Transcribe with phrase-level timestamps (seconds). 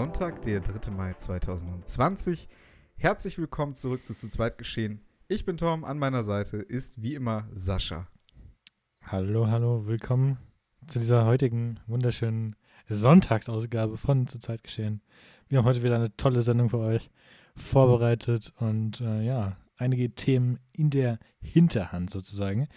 [0.00, 0.92] Sonntag, der 3.
[0.92, 2.48] Mai 2020.
[2.96, 5.02] Herzlich willkommen zurück zu Zu zweit geschehen.
[5.28, 8.08] Ich bin Tom, an meiner Seite ist wie immer Sascha.
[9.02, 10.38] Hallo, hallo, willkommen
[10.86, 12.56] zu dieser heutigen wunderschönen
[12.88, 15.02] Sonntagsausgabe von Zu zweit geschehen.
[15.48, 17.10] Wir haben heute wieder eine tolle Sendung für euch
[17.54, 22.68] vorbereitet und äh, ja, einige Themen in der Hinterhand sozusagen.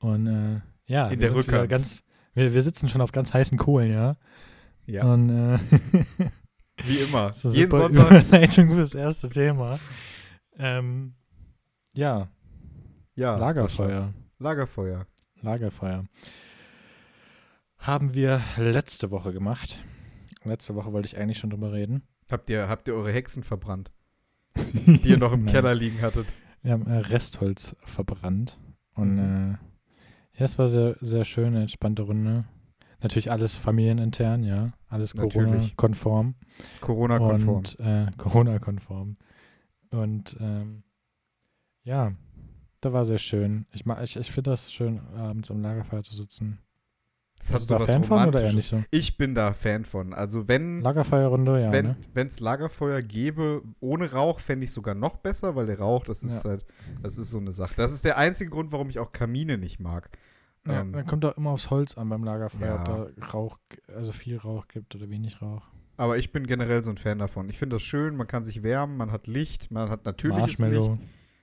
[0.00, 1.68] Und äh, ja, In wir der Rückhand.
[1.68, 4.16] ganz, wir, wir sitzen schon auf ganz heißen Kohlen, ja.
[4.86, 5.58] Ja, Und äh,
[6.82, 7.28] wie immer.
[7.28, 8.24] das ist Jeden super Sonntag.
[8.24, 9.78] Überleitung fürs erste Thema.
[10.58, 11.14] Ähm,
[11.94, 12.28] ja,
[13.16, 14.12] Ja, Lagerfeuer.
[14.38, 15.06] Lagerfeuer.
[15.40, 16.04] Lagerfeuer.
[17.78, 19.78] Haben wir letzte Woche gemacht.
[20.44, 22.02] Letzte Woche wollte ich eigentlich schon drüber reden.
[22.30, 23.92] Habt ihr, habt ihr eure Hexen verbrannt,
[24.56, 25.46] die ihr noch im.
[25.46, 26.26] Keller liegen hattet?
[26.62, 28.58] Wir haben äh, Restholz verbrannt.
[28.94, 29.54] Und Mhm.
[29.54, 32.44] äh, ja, es war sehr, sehr schön, eine entspannte Runde.
[33.04, 34.72] Natürlich alles familienintern, ja.
[34.88, 35.14] Alles.
[35.14, 36.36] Corona-konform.
[36.80, 37.56] Corona-konform.
[37.58, 39.18] Und äh, Corona-konform.
[39.90, 40.84] Und ähm,
[41.82, 42.14] ja,
[42.80, 43.66] da war sehr schön.
[43.72, 46.60] Ich, ich, ich finde das schön, abends am Lagerfeuer zu sitzen.
[47.36, 48.82] Das Bist du da Fan von oder eher nicht so?
[48.90, 50.14] Ich bin da Fan von.
[50.14, 51.72] Also wenn Lagerfeuerrunde, ja.
[51.72, 52.26] wenn ne?
[52.26, 56.44] es Lagerfeuer gäbe ohne Rauch, fände ich sogar noch besser, weil der Rauch, das ist
[56.44, 56.52] Ja.
[56.52, 56.64] halt,
[57.02, 57.74] das ist so eine Sache.
[57.76, 60.08] Das ist der einzige Grund, warum ich auch Kamine nicht mag.
[60.66, 63.06] Ja, Ähm, dann kommt auch immer aufs Holz an beim Lagerfeuer, ob Ja.
[63.06, 63.58] da Rauch,
[63.94, 65.62] also viel Rauch gibt oder wenig Rauch.
[65.96, 67.48] Aber ich bin generell so ein Fan davon.
[67.48, 70.60] Ich finde das schön, man kann sich wärmen, man hat Licht, man hat natürliches Licht.
[70.60, 70.98] Marshmallow.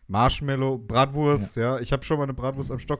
[0.08, 1.80] Marshmallow, Bratwurst, ja.
[1.80, 3.00] Ich habe schon mal eine Bratwurst am Stock.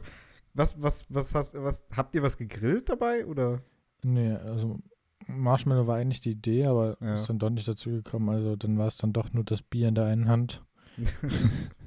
[0.54, 3.26] Was, was, was, hast, was, habt ihr was gegrillt dabei?
[3.26, 3.62] Oder?
[4.04, 4.80] Nee, also
[5.28, 7.16] Marshmallow war eigentlich die Idee, aber Ja.
[7.16, 8.30] ist dann doch nicht dazu gekommen.
[8.30, 10.64] Also dann war es dann doch nur das Bier in der einen Hand.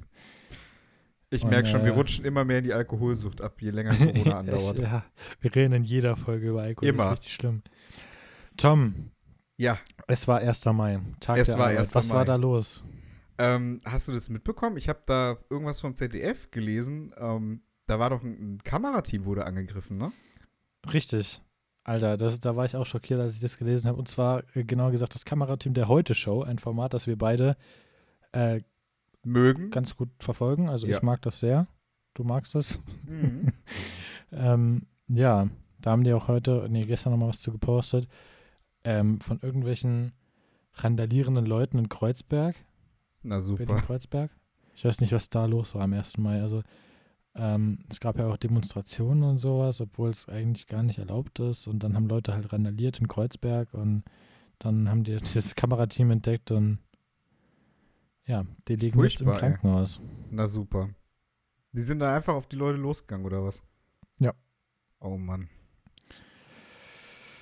[1.35, 4.39] Ich Und, merke schon, wir rutschen immer mehr in die Alkoholsucht ab, je länger Corona
[4.39, 4.79] andauert.
[4.79, 5.03] Ja,
[5.41, 6.87] wir reden in jeder Folge über Alkohol.
[6.91, 7.11] Das Immer.
[7.13, 7.61] ist richtig schlimm.
[8.57, 9.11] Tom,
[9.57, 10.65] Ja, es war 1.
[10.65, 10.99] Mai.
[11.19, 11.79] Tag Es der war Arbeit.
[11.79, 11.95] 1.
[11.95, 12.15] Was Mai.
[12.15, 12.83] war da los?
[13.37, 14.77] ähm, hast du das mitbekommen?
[14.77, 17.13] Ich habe da irgendwas vom ZDF gelesen.
[17.17, 20.11] Ähm, da war doch ein, ein Kamerateam wurde angegriffen, ne?
[20.91, 21.41] Richtig.
[21.83, 23.99] Alter, das, da war ich auch schockiert, als ich das gelesen habe.
[23.99, 27.57] Und zwar, äh, genau gesagt, das Kamerateam der Heute-Show, ein Format, das wir beide
[28.31, 28.61] äh,
[29.25, 29.69] Mögen.
[29.71, 30.69] ganz gut verfolgen.
[30.69, 30.97] Also Ja.
[30.97, 31.67] ich mag das sehr.
[32.13, 32.79] Du magst das.
[33.07, 33.47] Mhm.
[34.31, 35.49] ähm, ja,
[35.81, 38.07] da haben die auch heute, nee, gestern nochmal was zu gepostet,
[38.83, 40.13] ähm, von irgendwelchen
[40.75, 42.55] randalierenden Leuten in Kreuzberg,
[43.23, 43.65] Na super.
[43.65, 44.31] Berlin-Kreuzberg.
[44.75, 46.17] Ich weiß nicht, was da los war am 1.
[46.17, 46.41] Mai.
[46.41, 46.61] Also
[47.35, 51.67] ähm, es gab ja auch Demonstrationen und sowas, obwohl es eigentlich gar nicht erlaubt ist.
[51.67, 54.03] Und dann haben Leute halt randaliert in Kreuzberg und
[54.59, 56.79] dann haben die dieses Kamerateam entdeckt und
[58.25, 59.39] ja, die liegen jetzt im Furchtbar, ey.
[59.39, 59.99] Krankenhaus.
[60.29, 60.89] Na super.
[61.73, 63.63] Die sind dann einfach auf die Leute losgegangen, oder was?
[64.19, 64.33] Ja.
[64.99, 65.49] Oh Mann.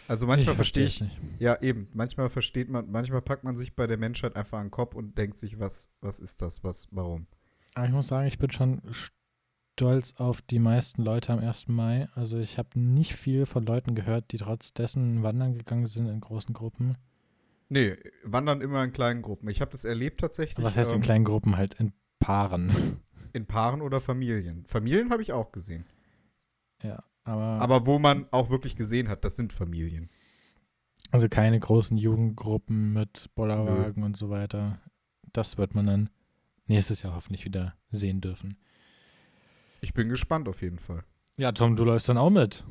[0.08, 1.42] Also manchmal verstehe ich, versteh's nicht.
[1.42, 4.72] ja eben, manchmal versteht man, manchmal packt man sich bei der Menschheit einfach an den
[4.72, 7.28] Kopf und denkt sich, was, was ist das, was, warum?
[7.76, 8.82] Aber ich muss sagen, ich bin schon
[9.76, 11.68] stolz auf die meisten Leute am 1.
[11.70, 12.08] Mai.
[12.14, 16.22] Also ich habe nicht viel von Leuten gehört, die trotz dessen wandern gegangen sind in
[16.22, 16.98] großen Gruppen.
[17.70, 19.50] Nee, wandern immer in kleinen Gruppen.
[19.50, 20.64] Ich habe das erlebt tatsächlich.
[20.64, 21.74] Was heißt in ähm, kleinen Gruppen halt?
[21.76, 23.00] In Paaren.
[23.34, 24.66] in Paaren oder Familien.
[24.68, 25.86] Familien habe ich auch gesehen.
[26.84, 30.10] ja, aber, Aber wo man auch wirklich gesehen hat, das sind Familien.
[31.12, 34.80] also keine großen Jugendgruppen mit Bollerwagen und so weiter.
[35.32, 36.10] Das wird man dann
[36.68, 38.58] nächstes Jahr hoffentlich wieder sehen dürfen.
[39.82, 41.04] Ich bin gespannt auf jeden Fall.
[41.36, 42.64] Ja, Tom, du läufst dann auch mit.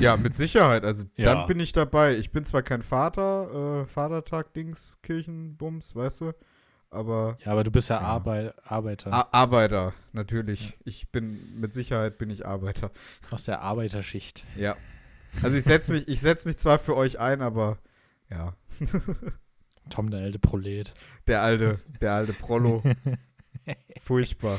[0.00, 0.84] Ja, mit Sicherheit.
[0.84, 1.24] Also Ja.
[1.34, 2.16] dann bin ich dabei.
[2.16, 6.32] Ich bin zwar kein Vater, äh, Vatertag-Dings, Kirchenbums, weißt du,
[6.90, 8.06] aber Ja, aber du bist ja, Ja.
[8.06, 10.76] Arbei Arbeiter A Arbeiter, natürlich.
[10.84, 12.90] Ich bin, mit Sicherheit bin ich Arbeiter.
[13.30, 14.44] aus der Arbeiterschicht.
[14.56, 14.76] Ja.
[15.42, 17.78] Also ich setze mich, ich setze mich zwar für euch ein, aber
[18.30, 18.54] ja.
[19.90, 20.92] Tom, der alte Prolet.
[21.28, 22.82] Der alte, der alte Prollo.
[24.00, 24.58] Furchtbar.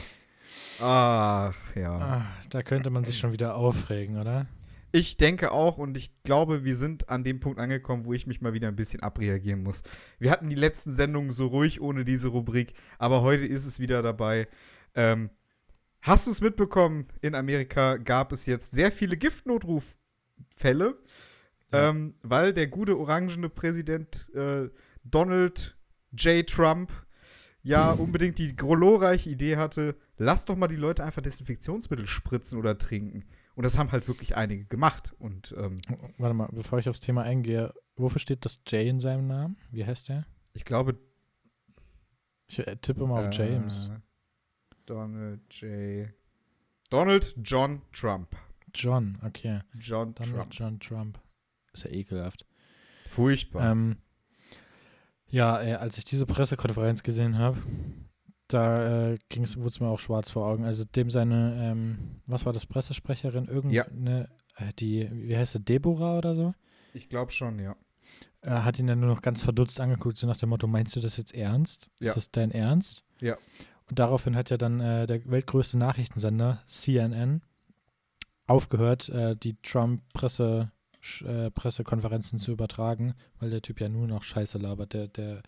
[0.79, 1.97] Ach, ja.
[1.97, 4.47] Ah, da könnte man sich schon wieder aufregen, oder?
[4.91, 8.41] Ich denke auch und ich glaube, wir sind an dem Punkt angekommen, wo ich mich
[8.41, 9.83] mal wieder ein bisschen abreagieren muss.
[10.17, 14.01] Wir hatten die letzten Sendungen so ruhig ohne diese Rubrik, aber heute ist es wieder
[14.01, 14.47] dabei.
[14.95, 15.29] Ähm,
[16.01, 17.05] hast du es mitbekommen?
[17.21, 20.97] In Amerika gab es jetzt sehr viele Giftnotruffälle,
[21.71, 21.89] Ja.
[21.89, 24.69] ähm, weil der gute orangene Präsident äh,
[25.03, 25.77] Donald
[26.13, 26.47] J.
[26.50, 26.91] Trump
[27.63, 32.77] ja unbedingt die glorreiche Idee hatte, lass doch mal die Leute einfach Desinfektionsmittel spritzen oder
[32.77, 33.25] trinken.
[33.56, 35.13] Und das haben halt wirklich einige gemacht.
[35.19, 35.79] Und ähm,
[36.17, 39.57] Warte mal, bevor ich aufs Thema eingehe, wofür steht das J in seinem Namen?
[39.71, 40.25] Wie heißt der?
[40.53, 40.97] ich glaube.
[42.47, 43.91] Ich äh, tippe mal auf James.
[43.94, 44.00] äh,
[44.85, 46.09] Donald J.
[46.89, 48.35] Donald John Trump.
[48.73, 49.62] John, okay.
[49.75, 50.53] John Donald Trump.
[50.53, 51.19] John Trump.
[51.73, 52.45] Ist ja ekelhaft.
[53.09, 53.71] Furchtbar.
[53.71, 53.97] Ähm,
[55.29, 57.57] Ja, äh, als ich diese Pressekonferenz gesehen habe,
[58.47, 60.65] da äh, wurde es mir auch schwarz vor Augen.
[60.65, 63.45] Also dem seine, ähm, was war das, Pressesprecherin?
[63.45, 64.67] Irgendeine, ja.
[64.67, 66.53] äh, die, wie heißt sie, Deborah oder so?
[66.93, 67.75] Ich glaube schon, ja.
[68.41, 70.95] Er äh, hat ihn dann nur noch ganz verdutzt angeguckt, so nach dem Motto, meinst
[70.95, 71.89] du das jetzt ernst?
[71.99, 72.07] Ja.
[72.07, 73.03] Ist das dein Ernst?
[73.19, 73.37] Ja.
[73.87, 77.41] Und daraufhin hat ja dann äh, der weltgrößte Nachrichtensender, CNN,
[78.47, 80.71] aufgehört, äh, die Trump-Presse
[81.25, 84.94] äh, Pressekonferenzen zu übertragen, weil der Typ ja nur noch Scheiße labert.
[84.94, 85.44] Der, der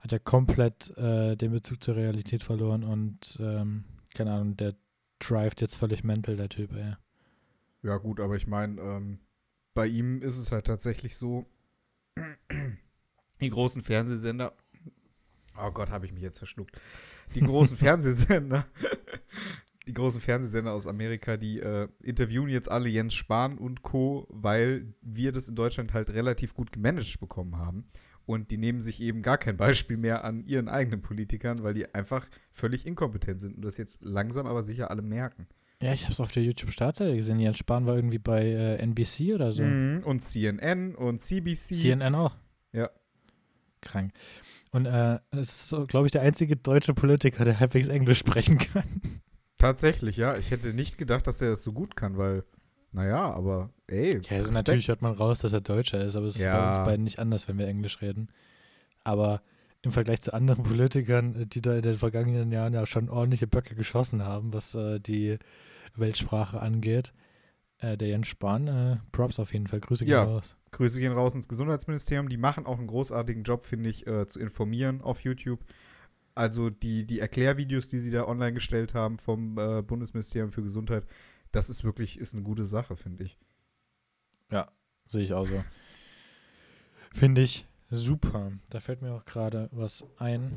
[0.00, 4.74] hat ja komplett äh, den Bezug zur Realität verloren und ähm, keine Ahnung, der
[5.18, 6.94] drivet jetzt völlig mental, der Typ, ey.
[7.82, 9.18] Ja, gut, aber ich meine, ähm,
[9.74, 11.46] bei ihm ist es halt tatsächlich so,
[13.40, 14.54] die großen Fernsehsender,
[15.58, 16.78] oh Gott, habe ich mich jetzt verschluckt,
[17.34, 18.66] die großen Fernsehsender
[19.86, 24.94] die großen Fernsehsender aus Amerika, die äh, interviewen jetzt alle Jens Spahn und Co., weil
[25.00, 27.84] wir das in Deutschland halt relativ gut gemanagt bekommen haben.
[28.24, 31.94] Und die nehmen sich eben gar kein Beispiel mehr an ihren eigenen Politikern, weil die
[31.94, 35.46] einfach völlig inkompetent sind und das jetzt langsam aber sicher alle merken.
[35.80, 37.38] Ja, ich habe es auf der YouTube-Startseite gesehen.
[37.38, 39.62] Jens Spahn war irgendwie bei äh, NBC oder so.
[39.62, 41.74] Mhm, und CNN und CBC.
[41.74, 42.34] CNN auch.
[42.72, 42.90] Ja.
[43.82, 44.12] Krank.
[44.72, 48.58] Und äh, es ist, so, glaube ich, der einzige deutsche Politiker, der halbwegs Englisch sprechen
[48.58, 49.20] kann.
[49.56, 50.36] Tatsächlich, ja.
[50.36, 52.44] Ich hätte nicht gedacht, dass er das so gut kann, weil,
[52.92, 54.20] naja, aber ey.
[54.28, 56.50] Ja, also natürlich hört man raus, dass er Deutscher ist, aber es ja.
[56.50, 58.28] ist bei uns beiden nicht anders, wenn wir Englisch reden.
[59.04, 59.42] Aber
[59.82, 63.74] im Vergleich zu anderen Politikern, die da in den vergangenen Jahren ja schon ordentliche Böcke
[63.74, 65.38] geschossen haben, was äh, die
[65.94, 67.14] Weltsprache angeht,
[67.78, 69.80] äh, der Jens Spahn, äh, Props auf jeden Fall.
[69.80, 70.56] Grüße gehen ja, raus.
[70.72, 72.28] Grüße gehen raus ins Gesundheitsministerium.
[72.28, 75.60] Die machen auch einen großartigen Job, finde ich, äh, zu informieren auf YouTube.
[76.36, 81.06] Also die, die Erklärvideos, die sie da online gestellt haben vom äh, Bundesministerium für Gesundheit,
[81.50, 83.38] das ist wirklich ist eine gute Sache, finde ich.
[84.52, 84.70] Ja,
[85.06, 85.64] sehe ich auch so.
[87.14, 88.52] finde ich super.
[88.68, 90.52] Da fällt mir auch gerade was ein.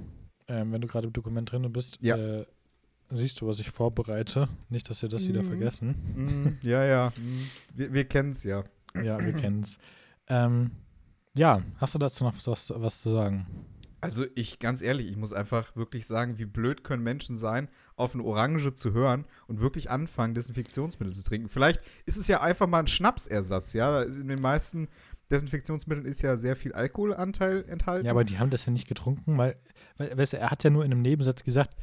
[0.49, 2.17] Ähm, wenn du gerade im Dokument drin bist, ja.
[2.17, 2.45] äh,
[3.09, 4.49] siehst du, was ich vorbereite.
[4.67, 5.29] Nicht, dass wir das mm.
[5.29, 5.47] wieder mhm.
[5.47, 5.89] vergessen.
[6.15, 6.67] Mm.
[6.67, 7.13] Ja, ja.
[7.15, 7.49] Mm.
[7.73, 8.65] Wir, wir kennen es ja.
[9.01, 9.77] Ja, wir kennen es.
[10.27, 10.71] Ähm,
[11.35, 13.47] ja, hast du dazu noch was, was zu sagen?
[14.01, 18.13] Also ich, ganz ehrlich, ich muss einfach wirklich sagen, wie blöd können Menschen sein, auf
[18.13, 21.49] eine Orange zu hören und wirklich anfangen, Desinfektionsmittel zu trinken.
[21.49, 24.03] Vielleicht ist es ja einfach mal ein Schnapsersatz, ja.
[24.03, 24.87] In den meisten
[25.31, 28.05] Desinfektionsmitteln ist ja sehr viel Alkoholanteil enthalten.
[28.05, 29.57] Ja, aber die haben das ja nicht getrunken, weil,
[29.97, 31.75] weil weißt du, er hat ja nur in einem Nebensatz gesagt,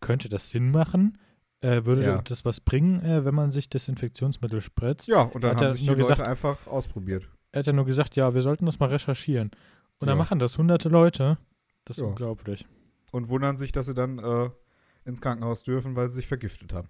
[0.00, 1.18] könnte das Sinn machen?
[1.60, 2.22] Äh, würde ja.
[2.22, 5.08] das was bringen, äh, wenn man sich Desinfektionsmittel spritzt?
[5.08, 7.28] Ja, und dann haben sich die Leute gesagt, einfach ausprobiert.
[7.52, 9.50] Er hat ja nur gesagt, ja, wir sollten das mal recherchieren.
[10.02, 11.38] Und dann machen das hunderte Leute.
[11.84, 12.08] Das ist ja.
[12.08, 12.66] unglaublich.
[13.12, 14.50] Und wundern sich, dass sie dann äh,
[15.04, 16.88] ins Krankenhaus dürfen, weil sie sich vergiftet haben.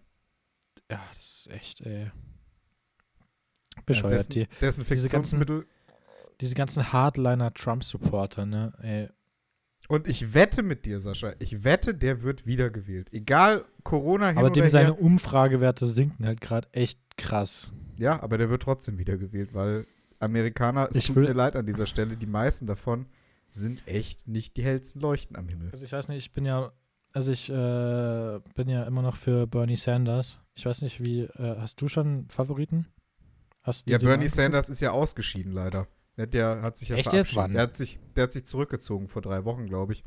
[0.91, 2.11] Ja, das ist echt, ey.
[3.87, 4.13] Bescheuert.
[4.13, 5.67] Ja, dessen, die, Desinfektionsmittel.
[6.41, 8.73] Diese ganzen, ganzen Hardliner-Trump-Supporter, ne?
[8.83, 9.09] Ey.
[9.89, 13.13] Und ich wette mit dir, Sascha, ich wette, der wird wiedergewählt.
[13.13, 15.03] Egal, Corona hin Aber dem seine her.
[15.03, 17.73] Umfragewerte sinken halt gerade echt krass.
[17.99, 19.87] Ja, aber der wird trotzdem wiedergewählt, weil
[20.23, 23.07] Amerikaner, es ich tut mir leid an dieser Stelle, die meisten davon
[23.51, 25.71] sind echt nicht die hellsten Leuchten am Himmel.
[25.71, 26.73] Also ich weiß nicht, ich bin ja,
[27.13, 30.39] also ich äh, bin ja immer noch für Bernie Sanders.
[30.55, 32.87] Ich weiß nicht, wie, äh, hast du schon Favoriten?
[33.63, 35.87] Hast ja, Bernie Sanders ist ja ausgeschieden leider.
[36.17, 37.35] Der, hat sich ja Echt jetzt?
[37.37, 37.53] Wann?
[37.53, 40.05] Der hat sich, der hat sich zurückgezogen vor drei Wochen, glaube ich.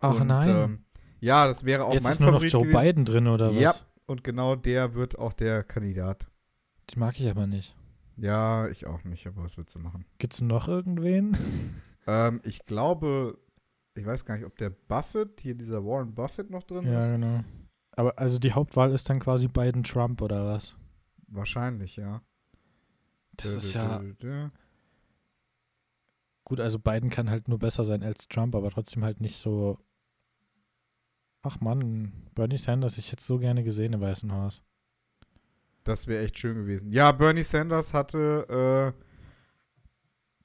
[0.00, 0.48] Ach und, nein.
[0.48, 0.84] Ähm,
[1.20, 2.84] ja, das wäre auch jetzt mein ist nur Favorit noch Joe gewesen.
[2.84, 3.60] Biden drin oder was?
[3.60, 3.74] Ja,
[4.06, 6.26] und genau der wird auch der Kandidat.
[6.90, 7.74] Den mag ich aber nicht.
[8.16, 10.04] Ja, ich auch nicht, aber was willst du machen?
[10.18, 11.36] Gibt es noch irgendwen?
[12.06, 13.38] ähm, ich glaube,
[13.94, 17.06] ich weiß gar nicht, ob der Buffett, hier dieser Warren Buffett noch drin ja, ist.
[17.06, 17.44] Ja, genau.
[17.92, 20.76] Aber also die Hauptwahl ist dann quasi Biden Trump oder was?
[21.28, 22.22] Wahrscheinlich, ja.
[23.36, 23.98] Das dö, ist dö, ja.
[23.98, 24.48] Dö,
[26.44, 29.78] Gut, also Biden kann halt nur besser sein als Trump, aber trotzdem halt nicht so.
[31.42, 34.62] Ach Mann, Bernie Sanders, ich hätte so gerne gesehen im Weißen Haus.
[35.84, 36.90] Das wäre echt schön gewesen.
[36.90, 38.94] Ja, Bernie Sanders hatte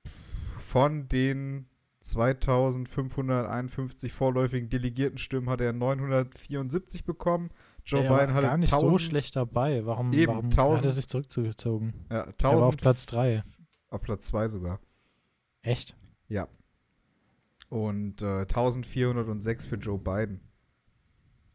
[0.05, 0.09] äh,
[0.57, 1.69] von den
[2.01, 7.49] 2551 vorläufigen Delegiertenstimmen hat er 974 bekommen.
[7.85, 9.85] Joe er Biden hatte gar nicht 1000, so schlecht dabei.
[9.85, 12.05] Warum, eben, warum 1000, hat er sich zurückgezogen?
[12.09, 13.43] Ja, 1000, er war auf Platz 3.
[13.89, 14.79] Auf Platz 2 sogar.
[15.61, 15.95] Echt?
[16.27, 16.47] Ja.
[17.69, 20.41] Und äh, 1406 für Joe Biden.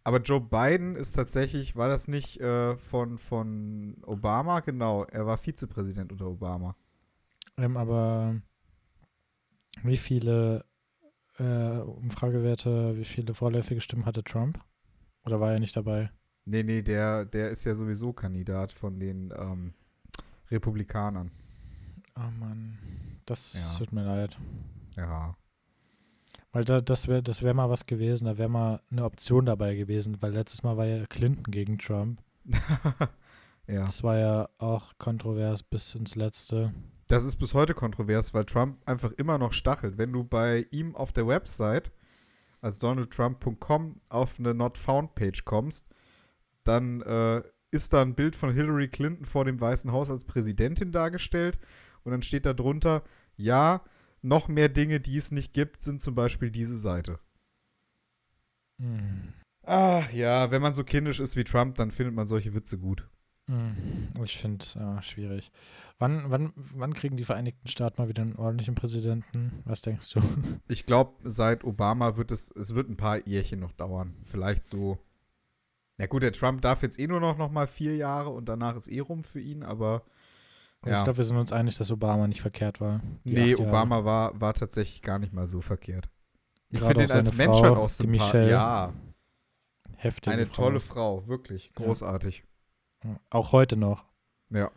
[0.05, 4.61] Aber Joe Biden ist tatsächlich, war das nicht äh, von, von Obama?
[4.61, 6.77] Genau, er war Vizepräsident unter Obama.
[7.57, 8.37] Ähm, aber
[9.83, 10.67] wie viele
[11.39, 14.63] äh, Umfragewerte, wie viele vorläufige Stimmen hatte Trump?
[15.25, 16.11] Oder war er nicht dabei?
[16.45, 19.73] Nee, nee, der, der ist ja sowieso Kandidat von den ähm,
[20.51, 21.31] Republikanern.
[22.15, 22.79] Oh Mann,
[23.25, 23.79] das ja.
[23.79, 24.39] tut mir leid.
[24.97, 25.35] Ja.
[26.55, 29.75] Weil da, das wäre das wär mal was gewesen, da wäre mal eine Option dabei
[29.75, 32.23] gewesen, weil letztes Mal war ja Clinton gegen Trump.
[33.67, 33.85] ja.
[33.85, 36.73] Das war ja auch kontrovers bis ins Letzte.
[37.09, 39.99] Das ist bis heute kontrovers, weil Trump einfach immer noch stachelt.
[39.99, 41.91] Wenn du bei ihm auf der Website,
[42.61, 45.89] als donaldtrump.com, auf eine Not Found Page kommst,
[46.63, 47.43] dann äh,
[47.73, 51.59] ist da ein Bild von Hillary Clinton vor dem Weißen Haus als Präsidentin dargestellt
[52.05, 53.03] und dann steht da drunter,
[53.37, 53.83] ja,
[54.25, 57.21] noch mehr Dinge, die es nicht gibt, sind zum Beispiel diese Seite.
[58.79, 59.35] Hm.
[59.67, 63.09] Ach ja, wenn man so kindisch ist wie Trump, dann findet man solche Witze gut.
[63.49, 64.09] Hm.
[64.23, 65.53] Ich finde es äh, schwierig.
[65.99, 69.63] Wann, wann, wann kriegen die Vereinigten Staaten mal wieder einen ordentlichen Präsidenten?
[69.65, 70.21] Was denkst du?
[70.69, 74.17] Ich glaube, seit Obama wird es, es wird ein paar Jährchen noch dauern.
[74.23, 74.99] Vielleicht so.
[75.99, 78.75] Ja gut, der Trump darf jetzt eh nur noch, noch mal vier Jahre und danach
[78.75, 80.05] ist eh rum für ihn, aber
[80.85, 80.99] Also Ja.
[80.99, 83.01] Ich glaube, wir sind uns einig, dass Obama nicht verkehrt war.
[83.25, 83.55] Die nee.
[83.57, 86.09] Obama war, war tatsächlich gar nicht mal so verkehrt.
[86.71, 88.51] Ich finde ihn als Mensch halt auch die sympathisch.
[88.51, 88.93] Ja,
[89.97, 90.55] Heftige eine Frau.
[90.65, 91.85] tolle Frau, wirklich Ja.
[91.85, 92.45] großartig.
[93.31, 94.05] Auch heute noch.
[94.53, 94.71] Ja.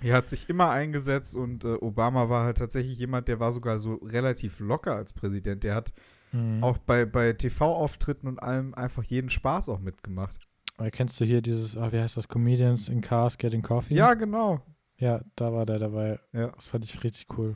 [0.00, 3.78] Er hat sich immer eingesetzt und äh, Obama war halt tatsächlich jemand, der war sogar
[3.78, 5.64] so relativ locker als Präsident.
[5.64, 5.92] Der hat
[6.32, 6.62] Mhm.
[6.62, 10.38] auch bei, bei TV-Auftritten und allem einfach jeden Spaß auch mitgemacht.
[10.76, 13.94] Aber Kennst du hier dieses, ah, wie heißt das, Comedians in Cars Getting Coffee?
[13.94, 14.60] Ja, genau.
[14.98, 16.18] Ja, da war der dabei.
[16.32, 16.48] Ja.
[16.48, 17.54] Das fand ich richtig cool.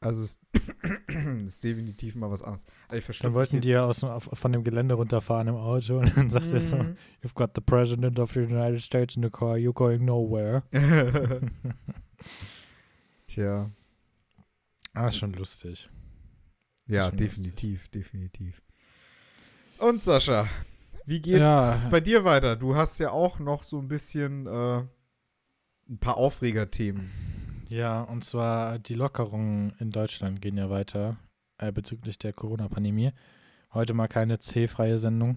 [0.00, 0.40] Also es
[1.44, 2.64] ist definitiv mal was anderes.
[2.86, 5.98] Also ich verstehe Dann wollten die ja aus, auf, von dem Gelände runterfahren im Auto
[5.98, 6.96] und dann sagt er so, Mhm.
[7.22, 10.62] You've got the President of the United States in the car, you're going nowhere.
[13.26, 13.70] Tja,
[14.94, 15.90] ah, schon lustig.
[16.86, 18.62] ja, Schon definitiv, definitiv.
[19.78, 20.48] Und Sascha,
[21.06, 21.88] wie geht's Ja.
[21.90, 22.56] bei dir weiter?
[22.56, 24.84] Du hast ja auch noch so ein bisschen äh,
[25.88, 27.10] ein paar Aufregerthemen.
[27.68, 31.18] Ja, und zwar die Lockerungen in Deutschland gehen ja weiter
[31.58, 33.12] äh, bezüglich der Corona-Pandemie.
[33.72, 35.36] Heute mal keine C-freie Sendung.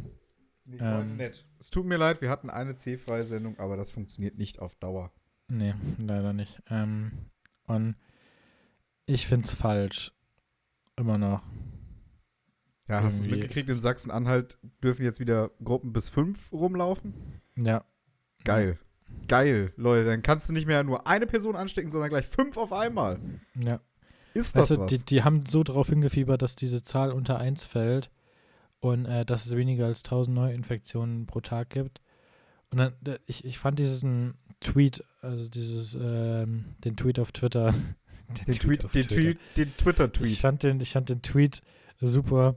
[0.66, 1.18] Nee, Ähm.
[1.18, 1.46] nett.
[1.60, 5.12] Es tut mir leid, wir hatten eine C-freie Sendung, aber das funktioniert nicht auf Dauer.
[5.48, 6.62] Nee, leider nicht.
[6.70, 7.12] Ähm,
[7.66, 7.96] und
[9.06, 10.14] ich finde es falsch.
[10.96, 11.42] Immer noch.
[12.88, 13.70] Ja, hast du es mitgekriegt?
[13.70, 17.14] In Sachsen-Anhalt dürfen jetzt wieder Gruppen bis fünf rumlaufen.
[17.56, 17.84] Ja.
[18.44, 18.78] Geil.
[19.28, 20.06] Geil, Leute.
[20.06, 23.20] Dann kannst du nicht mehr nur eine Person anstecken, sondern gleich fünf auf einmal.
[23.64, 23.80] Ja.
[24.34, 24.92] Ist das Weißt du, was?
[24.92, 28.12] die, die haben so darauf hingefiebert, dass diese Zahl unter 1 fällt
[28.80, 32.02] und äh, dass es weniger als 1000 Neuinfektionen pro Tag gibt.
[32.72, 32.94] Und dann,
[33.26, 37.74] ich, ich fand diesen Tweet, also dieses, ähm, den Tweet auf Twitter.
[38.48, 39.22] den Tweet, auf den, Twitter.
[39.22, 40.38] Tweet, den Ich Twitter-Tweet.
[40.38, 41.62] fand den, ich fand den Tweet
[42.00, 42.56] super.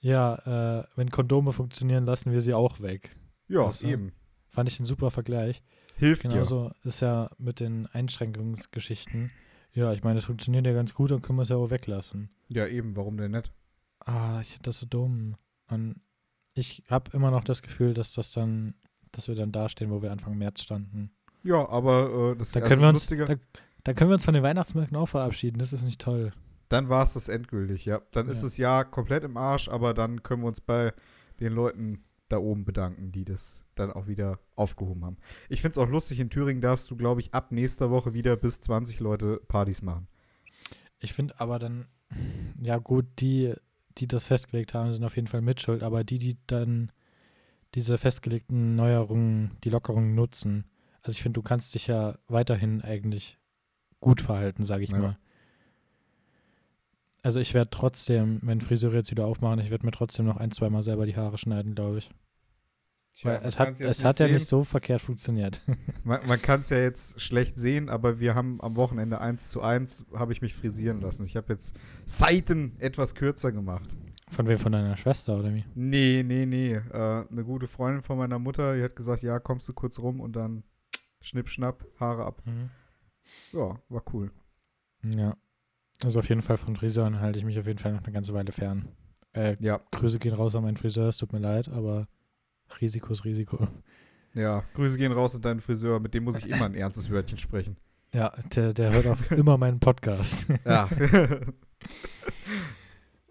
[0.00, 3.16] Ja, äh, wenn Kondome funktionieren, lassen wir sie auch weg.
[3.48, 3.86] Ja, du?
[3.86, 4.12] eben.
[4.48, 5.62] Fand ich ein super Vergleich.
[6.02, 6.28] Hilft dir.
[6.30, 9.30] Genauso ist ja mit den Einschränkungsgeschichten.
[9.72, 12.28] Ja, ich meine, es funktioniert ja ganz gut, dann können wir es ja auch weglassen.
[12.48, 12.96] Ja, eben.
[12.96, 13.52] Warum denn nicht?
[14.00, 15.36] Ah, ich finde das so dumm.
[15.68, 16.00] Und
[16.54, 18.74] ich habe immer noch das Gefühl, dass das dann,
[19.12, 21.10] dass wir dann dastehen, wo wir Anfang März standen.
[21.44, 23.26] Ja, aber äh, das Da also können wir uns, lustiger.
[23.26, 23.34] da,
[23.84, 25.58] da können wir uns von den Weihnachtsmärkten auch verabschieden.
[25.58, 26.32] Das ist nicht toll.
[26.68, 28.00] Dann war es das endgültig, ja.
[28.10, 28.44] Dann ist Ja.
[28.46, 30.92] das Jahr komplett im Arsch, aber dann können wir uns bei
[31.40, 35.16] den Leuten da oben bedanken, die das dann auch wieder aufgehoben haben.
[35.48, 38.36] Ich finde es auch lustig, in Thüringen darfst du, glaube ich, ab nächster Woche wieder
[38.36, 40.08] bis 20 Leute Partys machen.
[40.98, 41.86] Ich finde aber dann,
[42.60, 43.54] ja gut, die,
[43.98, 46.90] die das festgelegt haben, sind auf jeden Fall mitschuld, aber die, die dann
[47.74, 50.64] diese festgelegten Neuerungen, die Lockerungen nutzen,
[51.02, 53.38] also ich finde, du kannst dich ja weiterhin eigentlich
[54.00, 54.98] gut verhalten, sage ich Ja.
[54.98, 55.18] mal.
[57.22, 60.50] Also ich werde trotzdem, wenn Friseure jetzt wieder aufmachen, ich werde mir trotzdem noch ein,
[60.50, 62.10] zweimal selber die Haare schneiden, glaube ich.
[63.22, 64.34] Weil man es hat, es hat ja sehen.
[64.34, 65.62] nicht so verkehrt funktioniert.
[66.04, 69.60] Man, man kann es ja jetzt schlecht sehen, aber wir haben am Wochenende 1 zu
[69.60, 71.26] 1, habe ich mich frisieren lassen.
[71.26, 71.76] Ich habe jetzt
[72.06, 73.88] Seiten etwas kürzer gemacht.
[74.30, 74.58] Von wem?
[74.58, 75.64] Von deiner Schwester oder wie?
[75.74, 76.74] Nee, nee, nee.
[76.74, 80.20] Äh, eine gute Freundin von meiner Mutter, die hat gesagt, ja, kommst du kurz rum
[80.20, 80.64] und dann
[81.20, 82.42] schnipp, schnapp, Haare ab.
[83.52, 84.32] Ja, war cool.
[85.04, 85.36] Ja.
[86.04, 88.34] Also auf jeden Fall von Friseuren halte ich mich auf jeden Fall noch eine ganze
[88.34, 88.88] Weile fern.
[89.34, 92.08] Äh, Ja, Grüße gehen raus an meinen Friseur, es tut mir leid, aber
[92.80, 93.68] Risiko ist Risiko.
[94.34, 94.64] ja.
[94.74, 97.76] Grüße gehen raus an deinen Friseur, mit dem muss ich immer ein ernstes Wörtchen sprechen.
[98.12, 100.46] Ja, der, der hört auch immer meinen Podcast.
[100.64, 100.88] Ja.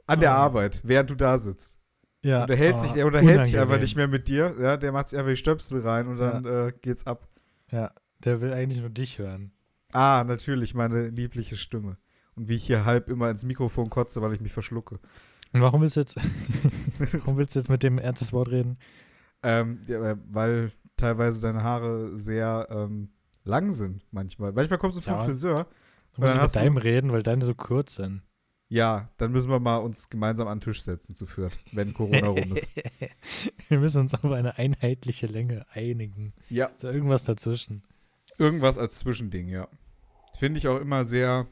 [0.07, 0.35] an der Ah.
[0.45, 1.77] Arbeit, während du da sitzt.
[2.23, 4.55] Ja, Und er hält oh, sich, er unterhält sich einfach nicht mehr mit dir.
[4.59, 7.27] Ja, der macht sich einfach die Stöpsel rein und dann äh, geht's ab.
[7.71, 7.91] Ja,
[8.23, 9.51] der will eigentlich nur dich hören.
[9.91, 11.97] Ah, natürlich, meine liebliche Stimme.
[12.35, 14.99] Und wie ich hier halb immer ins Mikrofon kotze, weil ich mich verschlucke.
[15.53, 16.17] Und warum willst du jetzt,
[17.13, 18.77] warum willst du jetzt mit dem ernstes Wort reden?
[19.43, 23.09] Ähm, ja, äh, weil teilweise deine Haare sehr ähm,
[23.43, 24.53] lang sind manchmal.
[24.53, 25.23] Manchmal kommst du vom Ja.
[25.23, 25.67] Friseur.
[26.13, 28.21] Du musst mit deinem reden, weil deine so kurz sind.
[28.71, 32.27] Ja, dann müssen wir mal uns gemeinsam an den Tisch setzen zu führen, wenn Corona
[32.27, 32.71] rum ist.
[33.67, 36.33] Wir müssen uns auf eine einheitliche Länge einigen.
[36.47, 36.69] Ja.
[36.75, 37.83] So irgendwas dazwischen.
[38.37, 39.67] Irgendwas als Zwischending, ja.
[40.37, 41.47] Finde ich auch immer sehr,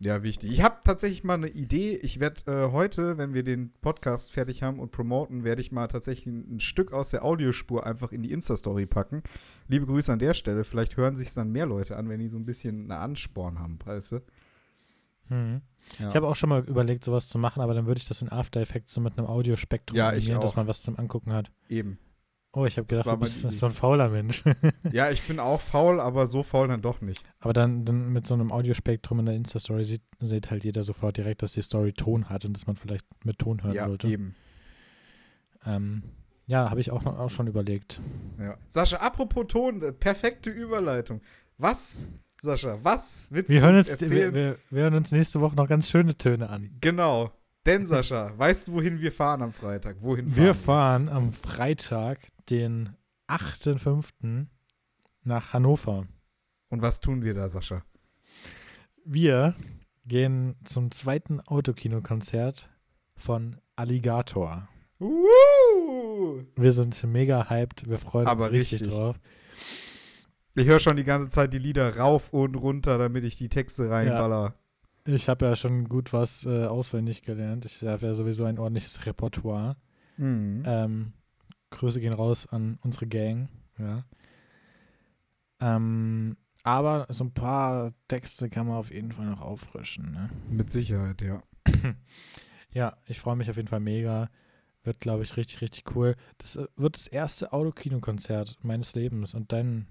[0.00, 0.52] ja, wichtig.
[0.52, 1.96] Ich habe tatsächlich mal eine Idee.
[1.96, 5.88] Ich werde äh, heute, wenn wir den Podcast fertig haben und promoten, werde ich mal
[5.88, 9.22] tatsächlich ein, Stück aus der Audiospur einfach in die Insta-Story packen.
[9.66, 10.62] Liebe Grüße an der Stelle.
[10.62, 13.78] Vielleicht hören sich dann mehr Leute an, wenn die so ein bisschen eine Ansporn haben,
[13.84, 14.16] weißt du?
[15.30, 15.62] Mhm.
[15.98, 16.08] Ja.
[16.08, 18.30] Ich habe auch schon mal überlegt, sowas zu machen, aber dann würde ich das in
[18.30, 21.50] After Effects so mit einem Audiospektrum ja, animieren, dass man was zum Angucken hat.
[21.68, 21.98] Eben.
[22.52, 24.42] Oh, ich habe gedacht, du bist so ein fauler Mensch.
[24.90, 27.22] ja, ich bin auch faul, aber so faul dann doch nicht.
[27.40, 31.18] Aber dann, dann mit so einem Audiospektrum in der Insta-Story sieht, sieht halt jeder sofort
[31.18, 34.08] direkt, dass die Story Ton hat und dass man vielleicht mit Ton hören ja, sollte.
[34.08, 34.34] eben.
[35.66, 36.02] Ähm,
[36.46, 38.00] ja, habe ich auch, auch schon überlegt.
[38.38, 38.56] Ja.
[38.66, 41.20] Sascha, apropos Ton, äh, perfekte Überleitung.
[41.58, 42.06] Was
[42.40, 44.34] Sascha, was willst wir du hören uns, erzählen?
[44.34, 46.70] Wir, wir, wir, hören uns nächste Woche noch ganz schöne Töne an.
[46.80, 47.32] Genau.
[47.68, 49.96] Denn, Sascha, weißt du, wohin wir fahren am Freitag?
[50.00, 50.54] Wohin fahren wir?
[50.54, 52.96] fahren am Freitag, den
[53.28, 54.46] 8.5.
[55.22, 56.06] nach Hannover.
[56.70, 57.82] Und was tun wir da, Sascha?
[59.04, 59.54] Wir
[60.06, 62.70] gehen zum zweiten Autokinokonzert
[63.14, 64.66] von Alligator.
[64.98, 66.42] Uh!
[66.56, 68.96] Wir sind mega hyped, wir freuen Aber uns richtig, richtig.
[68.96, 69.20] drauf.
[70.54, 73.90] Ich höre schon die ganze Zeit die Lieder rauf und runter, damit ich die Texte
[73.90, 74.42] reinballer.
[74.42, 74.54] Ja.
[75.08, 77.64] Ich habe ja schon gut was äh, auswendig gelernt.
[77.64, 79.76] Ich habe ja sowieso ein ordentliches Repertoire.
[80.18, 80.62] Mhm.
[80.66, 81.12] Ähm,
[81.70, 83.48] Grüße gehen raus an unsere Gang.
[83.78, 84.04] Ja.
[85.60, 90.12] Ähm, aber so ein paar Texte kann man auf jeden Fall noch auffrischen.
[90.12, 90.28] Ne?
[90.50, 91.42] Mit Sicherheit, ja.
[92.70, 94.28] ja, ich freue mich auf jeden Fall mega.
[94.82, 96.16] Wird, glaube ich, richtig, richtig cool.
[96.36, 99.86] Das äh, wird das erste Autokinokonzert meines Lebens und dein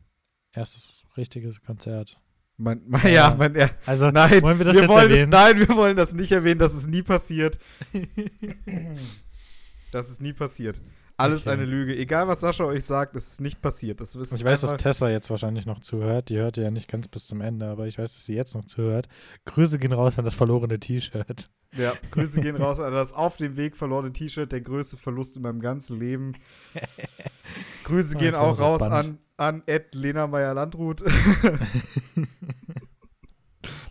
[0.52, 2.20] erstes richtiges Konzert.
[2.58, 3.70] Mein, mein, ja, ja, mein, ja.
[3.86, 5.32] Also, nein, wollen wir das wir jetzt wollen erwähnen?
[5.32, 7.60] Das, nein, wir wollen das nicht erwähnen, dass es nie passiert.
[9.92, 10.82] das ist nie passiert.
[11.20, 11.52] Alles okay.
[11.52, 11.98] eine Lüge.
[11.98, 14.02] Egal, was Sascha euch sagt, es ist nicht passiert.
[14.02, 16.30] Das ich weiß, dass Tessa jetzt wahrscheinlich noch zuhört.
[16.30, 18.66] Die hört ja nicht ganz bis zum Ende, aber ich weiß, dass sie jetzt noch
[18.66, 19.08] zuhört.
[19.46, 21.50] Grüße gehen raus an das verlorene T-Shirt.
[21.76, 24.52] Ja, Grüße gehen raus an das auf dem Weg verlorene T-Shirt.
[24.52, 26.34] Der größte Verlust in meinem ganzen Leben.
[27.84, 31.04] Grüße oh, gehen auch raus an, an Ed Lena Meyer-Landrut.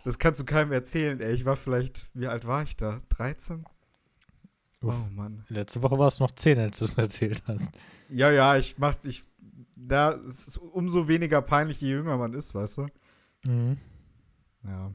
[0.03, 1.33] das kannst du keinem erzählen, ey.
[1.33, 3.01] Ich war vielleicht, wie alt war ich da?
[3.09, 3.65] 13?
[4.81, 5.07] Uff.
[5.07, 5.43] Oh Mann.
[5.47, 7.71] Letzte Woche war es noch 10, als du es erzählt hast.
[8.09, 9.23] Ja, ja, ich mach, ich,
[9.75, 12.87] da ist es umso weniger peinlich, je jünger man ist, weißt du?
[13.45, 13.77] Mhm.
[14.63, 14.91] Ja.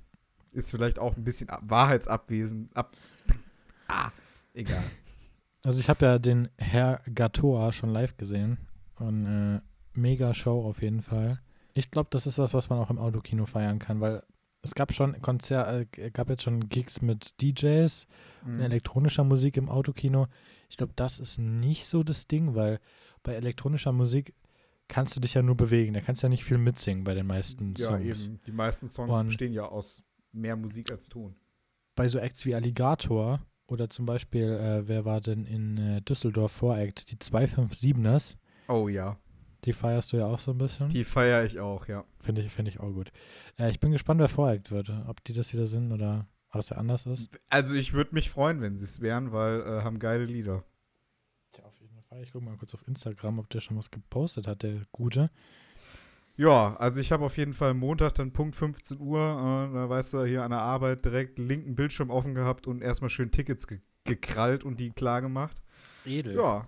[0.52, 2.76] Ist vielleicht auch ein bisschen wahrheitsabwesend.
[2.76, 2.92] Ab
[3.88, 4.10] ah,
[4.52, 4.84] egal.
[5.64, 8.58] Also ich habe ja den Herr Gatoa schon live gesehen.
[8.98, 9.60] Und äh,
[9.96, 11.40] mega Show auf jeden Fall.
[11.74, 14.22] Ich glaube, das ist was, was man auch im Autokino feiern kann, weil
[14.62, 18.06] es gab schon Konzer äh, gab jetzt schon Gigs mit DJs
[18.44, 18.54] mhm.
[18.54, 20.28] und elektronischer Musik im Autokino.
[20.68, 22.78] Ich glaube, das ist nicht so das Ding, weil
[23.22, 24.32] bei elektronischer Musik
[24.88, 25.94] kannst du dich ja nur bewegen.
[25.94, 28.20] Da kannst du ja nicht viel mitsingen bei den meisten ja, Songs.
[28.20, 28.40] Ja, eben.
[28.46, 31.34] Die meisten Songs und bestehen ja aus mehr Musik als Ton.
[31.94, 36.52] Bei so Acts wie Alligator oder zum Beispiel, äh, wer war denn in äh, Düsseldorf
[36.52, 37.10] Voract?
[37.10, 38.36] Die 257ers.
[38.68, 39.18] Oh ja.
[39.64, 40.88] Die feierst du ja auch so ein bisschen.
[40.88, 42.04] Die feiere ich auch, ja.
[42.20, 43.12] Finde ich, find ich auch gut.
[43.58, 44.92] Äh, ich bin gespannt, wer Voreigt wird.
[45.06, 47.38] Ob die das wieder sind oder was ja anders ist.
[47.48, 50.64] Also ich würde mich freuen, wenn sie es wären, weil äh, haben geile Lieder.
[51.52, 52.22] Tja, auf jeden Fall.
[52.22, 55.30] Ich gucke mal kurz auf Instagram, ob der schon was gepostet hat, der Gute.
[56.36, 60.14] Ja, also ich habe auf jeden Fall Montag dann Punkt 15 Uhr, äh, da weißt
[60.14, 63.80] du, hier an der Arbeit direkt linken Bildschirm offen gehabt und erstmal schön Tickets ge
[64.04, 65.62] gekrallt und die klar gemacht.
[66.04, 66.34] Edel.
[66.34, 66.66] Ja,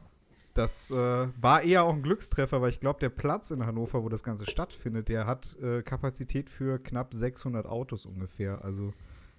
[0.54, 4.08] das äh, war eher auch ein Glückstreffer, weil ich glaube, der Platz in Hannover, wo
[4.08, 8.64] das Ganze stattfindet, der hat äh, Kapazität für knapp 600 Autos ungefähr.
[8.64, 8.92] Also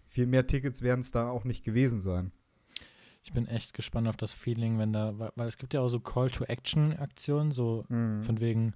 [0.06, 2.32] viel mehr Tickets werden es da auch nicht gewesen sein.
[3.23, 5.88] Ich bin echt gespannt auf das Feeling, wenn da, weil, weil es gibt ja auch
[5.88, 8.23] so Call-to-Action-Aktionen, so mhm.
[8.23, 8.73] von wegen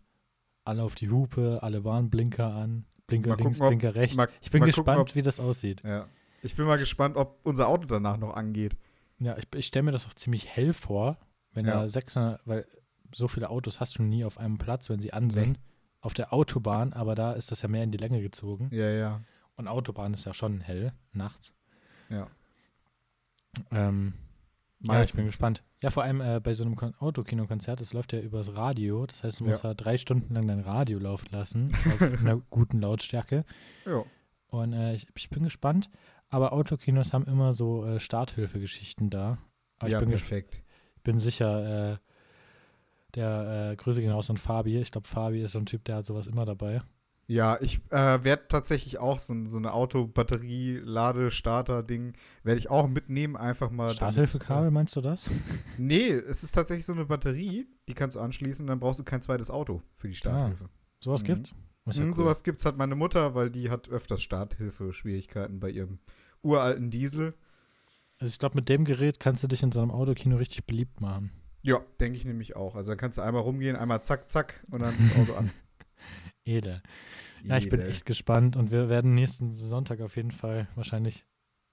[0.64, 4.18] alle auf die Hupe, alle Warnblinker an, Blinker mal links, gucken, Blinker rechts.
[4.18, 5.84] Mal, ich bin gespannt, gucken, ob, wie das aussieht.
[5.84, 6.08] Ja.
[6.42, 8.78] Ich bin mal gespannt, ob unser Auto danach noch angeht.
[9.20, 11.18] Ja, ich, ich stelle mir das auch ziemlich hell vor,
[11.54, 11.74] wenn ja.
[11.74, 12.66] da 600, weil
[13.14, 15.54] so viele Autos hast du nie auf einem Platz, wenn sie an sind.
[15.54, 15.64] Nee.
[16.02, 18.70] Auf der Autobahn, aber da ist das ja mehr in die Länge gezogen.
[18.72, 19.22] Ja, ja.
[19.56, 21.54] Und Autobahn ist ja schon hell, nachts.
[22.10, 22.28] Ja.
[23.72, 24.14] Ähm,
[24.80, 25.62] ja, ich bin gespannt.
[25.84, 29.06] Ja, vor allem äh, bei so einem Autokinokonzert, das läuft ja übers Radio.
[29.06, 29.70] Das heißt, du musst ja.
[29.70, 33.44] da drei Stunden lang dein Radio laufen lassen, auf einer guten Lautstärke.
[33.86, 34.06] Ja.
[34.52, 35.90] Und äh, ich, ich, bin gespannt.
[36.30, 39.38] Aber Autokinos haben immer so äh, Starthilfegeschichten da.
[39.80, 40.64] Aber ja, ich bin perfekt
[41.04, 41.98] bin sicher, äh,
[43.16, 44.78] der äh, Grüße gehen raus an Fabi.
[44.80, 46.82] Ich glaube, Fabi ist so ein Typ, der hat sowas immer dabei.
[47.28, 53.70] Ja, ich äh, werde tatsächlich auch so, so eine Auto-Batterie-Ladestarter-Ding, werde ich auch mitnehmen, einfach
[53.70, 53.92] mal.
[53.92, 55.30] Starthilfekabel, meinst du das?
[55.78, 59.22] Nee, es ist tatsächlich so eine Batterie, die kannst du anschließen, dann brauchst du kein
[59.22, 60.66] zweites Auto für die Starthilfe.
[60.66, 61.26] Ah, sowas Mhm.
[61.28, 61.56] gibt's?
[61.86, 62.16] Ja Mhm, cool.
[62.16, 66.00] Sowas gibt's hat meine Mutter, weil die hat öfters Starthilfe-Schwierigkeiten bei ihrem
[66.42, 67.34] uralten Diesel.
[68.20, 71.00] Also ich glaube, mit dem Gerät kannst du dich in so einem Autokino richtig beliebt
[71.02, 71.32] machen.
[71.62, 72.76] Ja, denke ich nämlich auch.
[72.76, 75.52] Also dann kannst du einmal rumgehen, einmal zack, zack und dann das Auto an.
[76.46, 76.82] Edel.
[77.44, 81.26] Ja, ich bin echt gespannt und wir werden nächsten Sonntag auf jeden Fall wahrscheinlich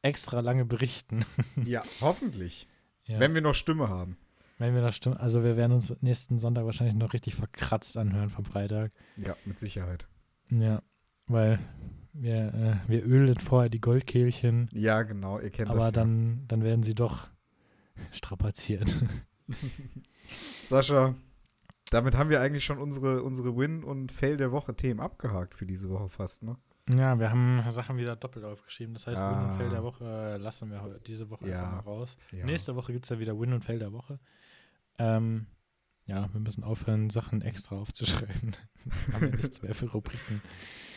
[0.03, 1.25] extra lange berichten.
[1.65, 2.69] Ja, hoffentlich.
[3.05, 4.17] Ja, Wenn wir noch Stimme haben.
[4.59, 5.17] wenn wir das stimmen.
[5.17, 8.93] Also wir werden uns nächsten Sonntag wahrscheinlich noch richtig verkratzt anhören vom Freitag.
[9.17, 10.07] Ja, mit Sicherheit.
[10.51, 10.83] Ja,
[11.27, 11.59] weil
[12.21, 15.93] wir, äh, wir ölen vorher die Goldkehlchen, Ja, genau, ihr kennt aber das.
[15.93, 17.29] dann, dann werden sie doch
[18.13, 18.97] strapaziert.
[20.65, 21.15] Sascha,
[21.91, 25.67] damit haben wir eigentlich schon unsere, unsere Win- und Fail der Woche Themen abgehakt für
[25.67, 26.57] diese Woche fast, ne?
[26.89, 28.95] Ja, wir haben Sachen wieder doppelt aufgeschrieben.
[28.95, 29.71] Das heißt, Win und Fail Ah.
[29.71, 31.65] der Woche äh, lassen wir diese Woche Ja.
[31.65, 32.17] einfach mal raus.
[32.31, 32.45] Ja.
[32.45, 34.21] Nächste Woche gibt es ja wieder Win und Fail der Woche.
[35.01, 35.47] Ähm,
[36.05, 38.55] ja, wir müssen aufhören, Sachen extra aufzuschreiben.
[39.13, 40.41] haben wir nichts mehr für Rubriken.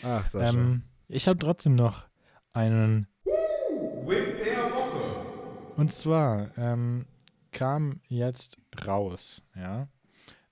[0.03, 0.49] Ach, Sascha.
[0.49, 2.05] Ähm, ich habe trotzdem noch
[2.53, 3.07] einen.
[3.25, 5.75] Win der Woche.
[5.75, 7.05] Und zwar ähm,
[7.51, 9.87] kam jetzt raus, ja.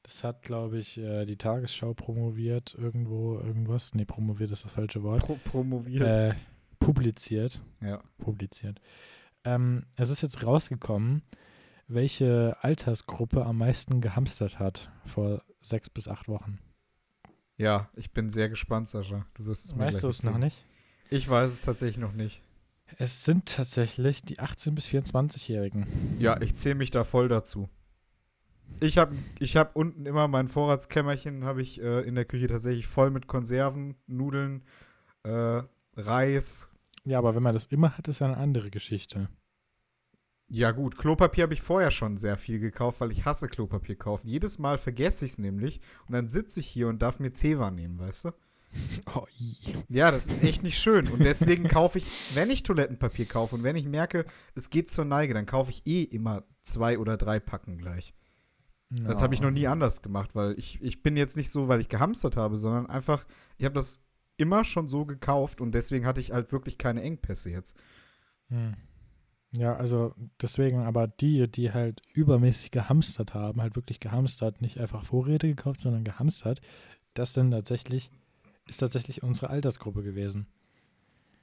[0.04, 3.94] Das hat, glaube ich, äh, die Tagesschau promoviert, irgendwo, irgendwas.
[3.94, 5.20] Nee, promoviert ist das falsche Wort.
[5.20, 6.08] Pro promoviert.
[6.08, 6.34] Äh,
[6.80, 7.62] publiziert.
[7.82, 8.02] ja.
[8.18, 8.80] publiziert.
[9.44, 11.24] Ähm, es ist jetzt rausgekommen,
[11.88, 16.60] welche Altersgruppe am meisten gehamstert hat vor sechs bis acht Wochen.
[17.58, 19.26] Ja, ich bin sehr gespannt, Sascha.
[19.34, 20.66] Du wirst es mir Weißt du es noch nicht?
[21.10, 22.42] Ich weiß es tatsächlich noch nicht.
[22.98, 25.86] Es sind tatsächlich die 18- bis 24-Jährigen.
[26.20, 27.70] Ja, ich zähle mich da voll dazu.
[28.80, 32.86] Ich habe ich hab unten immer mein Vorratskämmerchen, habe ich äh, in der Küche tatsächlich
[32.86, 34.64] voll mit Konserven, Nudeln,
[35.24, 35.64] äh,
[35.96, 36.70] Reis.
[37.04, 39.30] Ja, aber wenn man das immer hat, ist ja eine andere Geschichte.
[40.50, 44.30] Ja gut, Klopapier habe ich vorher schon sehr viel gekauft, weil ich hasse Klopapier kaufen.
[44.30, 47.70] Jedes Mal vergesse ich es nämlich und dann sitze ich hier und darf mir Zewa
[47.72, 48.32] nehmen, weißt du?
[49.16, 49.26] Oh.
[49.88, 51.08] Ja, das ist echt nicht schön.
[51.08, 52.06] Und deswegen kaufe ich,
[52.36, 55.88] wenn ich Toilettenpapier kaufe und wenn ich merke, es geht zur Neige, dann kaufe ich
[55.88, 58.14] eh immer zwei oder drei Packen gleich.
[58.90, 61.82] Das habe ich noch nie anders gemacht, weil ich, ich bin jetzt nicht so, weil
[61.82, 63.26] ich gehamstert habe, sondern einfach,
[63.58, 64.02] ich habe das
[64.38, 67.76] immer schon so gekauft und deswegen hatte ich halt wirklich keine Engpässe jetzt.
[68.50, 68.76] Hm.
[69.52, 75.06] Ja, also deswegen, aber die, die halt übermäßig gehamstert haben, halt wirklich gehamstert, nicht einfach
[75.06, 76.62] Vorräte gekauft, sondern gehamstert,
[77.14, 78.12] das sind tatsächlich,
[78.68, 80.48] ist tatsächlich unsere Altersgruppe gewesen.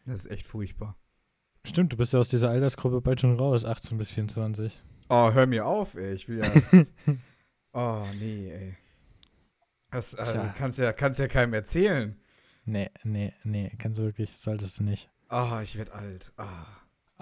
[0.05, 0.97] Das ist echt furchtbar.
[1.67, 4.83] Stimmt, du bist ja aus dieser Altersgruppe bald schon raus, 18 bis 24.
[5.09, 6.13] Oh, hör mir auf, ey.
[6.13, 6.53] Ich will ja.
[7.73, 8.77] oh, nee, ey.
[9.91, 12.21] Das also, kannst, ja, kannst ja keinem erzählen.
[12.65, 15.11] Nee, nee, nee, kannst du wirklich, solltest du nicht.
[15.29, 16.33] Ah, ich werde alt.
[16.37, 16.67] Ah.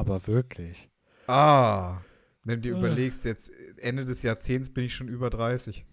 [0.02, 0.90] Aber wirklich.
[1.28, 2.00] Ah.
[2.42, 2.78] Wenn du dir Ah.
[2.80, 5.86] überlegst, jetzt Ende des Jahrzehnts bin ich schon über 30.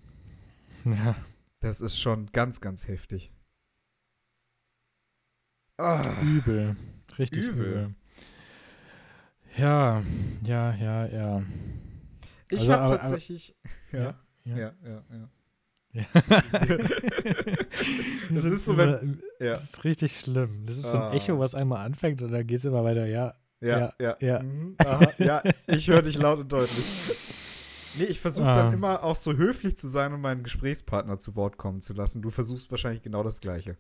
[0.84, 1.16] Ja.
[1.60, 3.32] Das ist schon ganz, ganz heftig.
[5.78, 6.12] Ah.
[6.24, 6.76] Übel.
[7.20, 7.66] Richtig Übel.
[7.68, 7.96] übel.
[9.58, 10.04] Ja,
[10.44, 11.44] ja, ja, ja.
[12.50, 13.56] Ich Also, habe aber- tatsächlich.
[13.92, 14.58] Ja, ja, ja.
[14.58, 15.04] ja, ja.
[15.12, 15.30] ja.
[15.92, 16.06] Ja.
[18.32, 19.02] Das ist so, immer-
[19.40, 19.50] Ja.
[19.52, 20.66] Das ist richtig schlimm.
[20.66, 21.14] Das ist so ein Ah.
[21.14, 23.06] Echo, was einmal anfängt und dann geht es immer weiter.
[23.08, 24.42] Ja, Ja, ja, ja.
[24.42, 26.86] Mhm, aha, ja, ich höre dich laut und deutlich.
[27.98, 28.56] Nee, ich versuche Ah.
[28.56, 32.22] dann immer auch so höflich zu sein und meinen Gesprächspartner zu Wort kommen zu lassen.
[32.22, 33.78] Du versuchst wahrscheinlich genau das Gleiche.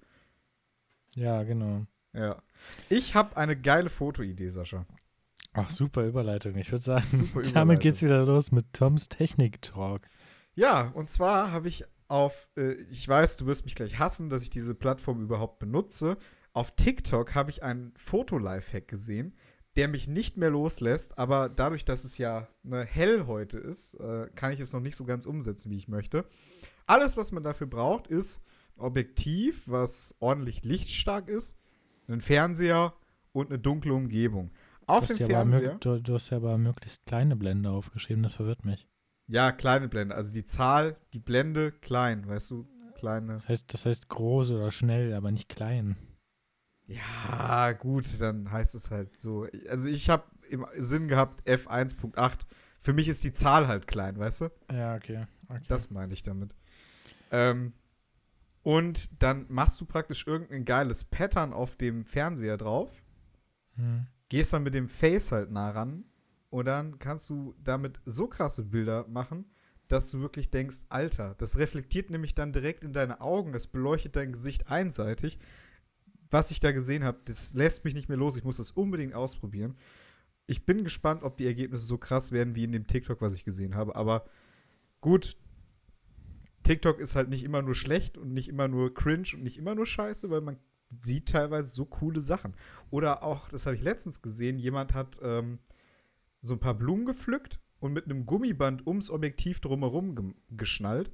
[1.15, 1.85] ja, genau.
[2.13, 2.41] Ja.
[2.89, 4.85] Ich habe eine geile Fotoidee, Sascha.
[5.53, 6.55] Ach, super Überleitung.
[6.57, 10.01] Ich würde sagen, Super damit geht's wieder los mit Toms Technik-Talk.
[10.55, 14.41] Ja, und zwar habe ich auf, äh, ich weiß, du wirst mich gleich hassen, dass
[14.41, 16.17] ich diese Plattform überhaupt benutze.
[16.53, 19.35] Auf TikTok habe ich einen Foto-Lifehack gesehen,
[19.75, 24.27] der mich nicht mehr loslässt, aber dadurch, dass es ja ne, hell heute ist, äh,
[24.36, 26.25] kann ich es noch nicht so ganz umsetzen, wie ich möchte.
[26.86, 28.43] Alles, was man dafür braucht, ist
[28.77, 31.58] ein Objektiv, was ordentlich lichtstark ist,
[32.08, 32.93] ein Fernseher
[33.32, 34.51] und eine dunkle Umgebung.
[34.88, 35.75] Auf Du hast, dem Fernseher.
[35.79, 38.88] du, du hast ja aber möglichst kleine Blende aufgeschrieben, das verwirrt mich.
[39.27, 40.15] Ja, kleine Blende.
[40.15, 42.67] Also die Zahl, die Blende klein, weißt du?
[42.95, 43.36] Kleine.
[43.36, 45.95] Das heißt, das heißt groß oder schnell, aber nicht klein.
[46.89, 49.47] Ja, gut, dann heißt es halt so.
[49.69, 52.39] Also ich habe im Sinn gehabt F1.8.
[52.80, 54.52] Für mich ist die Zahl halt klein, weißt du?
[54.71, 55.28] Ja, okay.
[55.47, 55.62] okay.
[55.67, 56.56] Das meine ich damit.
[57.32, 57.73] Ähm,
[58.63, 63.04] und dann machst du praktisch irgendein geiles Pattern auf dem Fernseher drauf,
[63.75, 64.08] Hm.
[64.30, 66.06] gehst dann mit dem Face halt nah ran
[66.49, 69.45] und dann kannst du damit so krasse Bilder machen,
[69.88, 74.15] dass du wirklich denkst, Alter, das reflektiert nämlich dann direkt in deine Augen, das beleuchtet
[74.15, 75.39] dein Gesicht einseitig
[76.31, 78.37] was ich da gesehen habe, das lässt mich nicht mehr los.
[78.37, 79.75] Ich muss das unbedingt ausprobieren.
[80.47, 83.45] Ich bin gespannt, ob die Ergebnisse so krass werden wie in dem TikTok, was ich
[83.45, 83.95] gesehen habe.
[83.95, 84.25] Aber
[85.01, 85.37] gut,
[86.63, 89.75] TikTok ist halt nicht immer nur schlecht und nicht immer nur cringe und nicht immer
[89.75, 90.57] nur scheiße, weil man
[90.89, 92.55] sieht teilweise so coole Sachen.
[92.89, 95.59] Oder auch, das habe ich letztens gesehen, jemand hat ähm,
[96.41, 101.11] so ein paar Blumen gepflückt und mit einem Gummiband ums Objektiv drumherum ge geschnallt.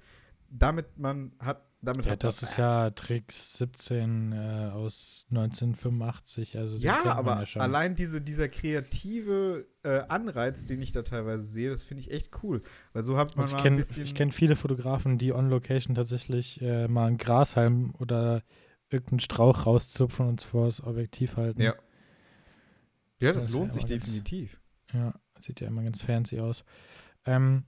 [0.58, 1.62] Damit man hat.
[1.82, 6.58] Damit Ja, hat das ist ja Trick 17 äh, aus 1985.
[6.58, 11.70] Also Ja, aber ja allein diese, dieser kreative äh, Anreiz, den ich da teilweise sehe,
[11.70, 12.64] das finde ich echt cool.
[12.94, 16.60] Weil so hat man Also ich ein kenne kenn viele Fotografen, die on Location tatsächlich
[16.62, 18.42] äh, mal einen Grashalm oder
[18.90, 21.62] irgendeinen Strauch rauszupfen und vor das Objektiv halten.
[21.62, 21.76] ja.
[23.20, 24.60] Ja, das Das lohnt sich immer ganz- definitiv.
[24.92, 26.64] Ja, sieht ja immer ganz fancy aus.
[27.26, 27.64] Ähm,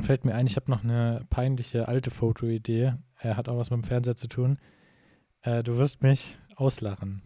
[0.00, 2.94] fällt mir ein, ich habe noch eine peinliche alte Fotoidee.
[3.18, 4.58] Er hat auch was mit dem Fernseher zu tun.
[5.42, 7.22] Äh, du wirst mich auslachen.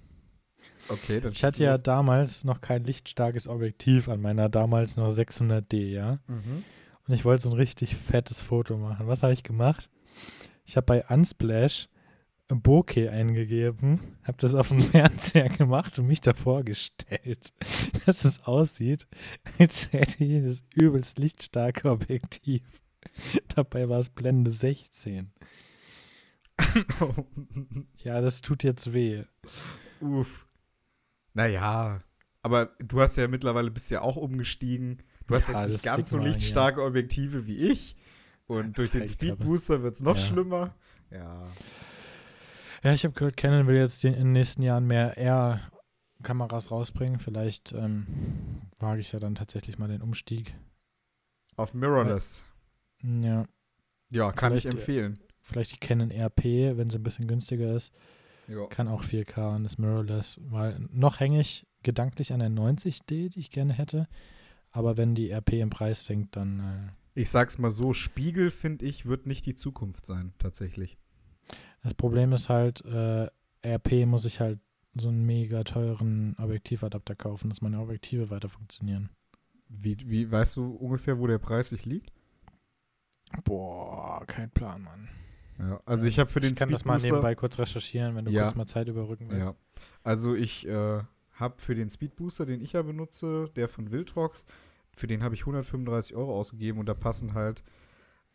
[0.88, 5.88] Okay, dann Ich hatte ja damals noch kein lichtstarkes Objektiv an meiner damals noch 600D,
[5.88, 6.18] ja.
[6.26, 6.64] Mhm.
[7.06, 9.06] Und ich wollte so ein richtig fettes Foto machen.
[9.06, 9.90] Was habe ich gemacht?
[10.64, 11.88] Ich habe bei Unsplash
[12.48, 17.52] Bokeh eingegeben, habe das auf dem Fernseher gemacht und mich davor gestellt,
[18.06, 19.08] dass es aussieht,
[19.58, 22.62] als hätte ich das übelst lichtstarke Objektiv.
[23.54, 25.32] Dabei war es Blende 16.
[27.98, 29.24] Ja, das tut jetzt weh.
[30.00, 30.46] Uff.
[31.34, 32.00] Naja,
[32.42, 35.02] aber du hast ja mittlerweile bist ja auch umgestiegen.
[35.26, 37.96] Du hast Ja, jetzt nicht ganz so Sigma, lichtstarke Objektive wie ich.
[38.46, 39.44] Und durch den Halt die Speed Klappe.
[39.44, 40.22] Booster wird es noch Ja.
[40.22, 40.74] schlimmer.
[41.10, 41.48] Ja.
[42.86, 47.18] Ja, ich habe gehört, Canon will jetzt in den nächsten Jahren mehr R-Kameras rausbringen.
[47.18, 48.06] Vielleicht ähm,
[48.78, 50.54] wage ich ja dann tatsächlich mal den Umstieg.
[51.56, 52.44] Auf Mirrorless.
[53.02, 53.44] Ja,
[54.12, 55.18] Ja, kann ich Vielleicht, äh, empfehlen.
[55.42, 57.92] vielleicht die Canon RP, wenn sie ein bisschen günstiger ist,
[58.46, 58.66] Ja.
[58.68, 60.38] kann auch 4K und das Mirrorless.
[60.44, 64.06] Weil noch hänge ich gedanklich an der 90D, die ich gerne hätte.
[64.70, 66.60] Aber wenn die RP im Preis sinkt, dann
[67.16, 70.96] äh, Ich sag's mal so, Spiegel, finde ich, wird nicht die Zukunft sein, tatsächlich.
[71.86, 73.28] Das Problem ist halt, äh,
[73.64, 74.58] RP muss ich halt
[74.94, 79.10] so einen mega teuren Objektivadapter kaufen, dass meine Objektive weiter funktionieren.
[79.68, 82.10] Wie, wie, weißt du ungefähr, wo der preislich liegt?
[83.44, 85.08] Boah, kein Plan, Mann.
[85.58, 88.30] Ja, also ich habe für den ich kann das mal nebenbei kurz recherchieren, wenn du
[88.30, 88.42] Ja.
[88.44, 89.50] kurz mal Zeit überrücken willst.
[89.50, 89.56] Ja.
[90.02, 91.00] Also ich äh,
[91.32, 94.44] habe für den Speedbooster, den ich ja benutze, der von Wildrox,
[94.92, 97.62] für den habe ich 135 Euro ausgegeben und da passen halt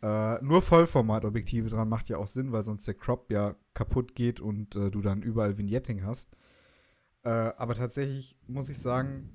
[0.02, 1.88] äh, nur Vollformatobjektive dran.
[1.88, 5.22] Macht ja auch Sinn, weil sonst der Crop ja kaputt geht und äh, du dann
[5.22, 6.36] überall Vignetting hast.
[7.22, 9.30] Äh, aber tatsächlich muss ich sagen,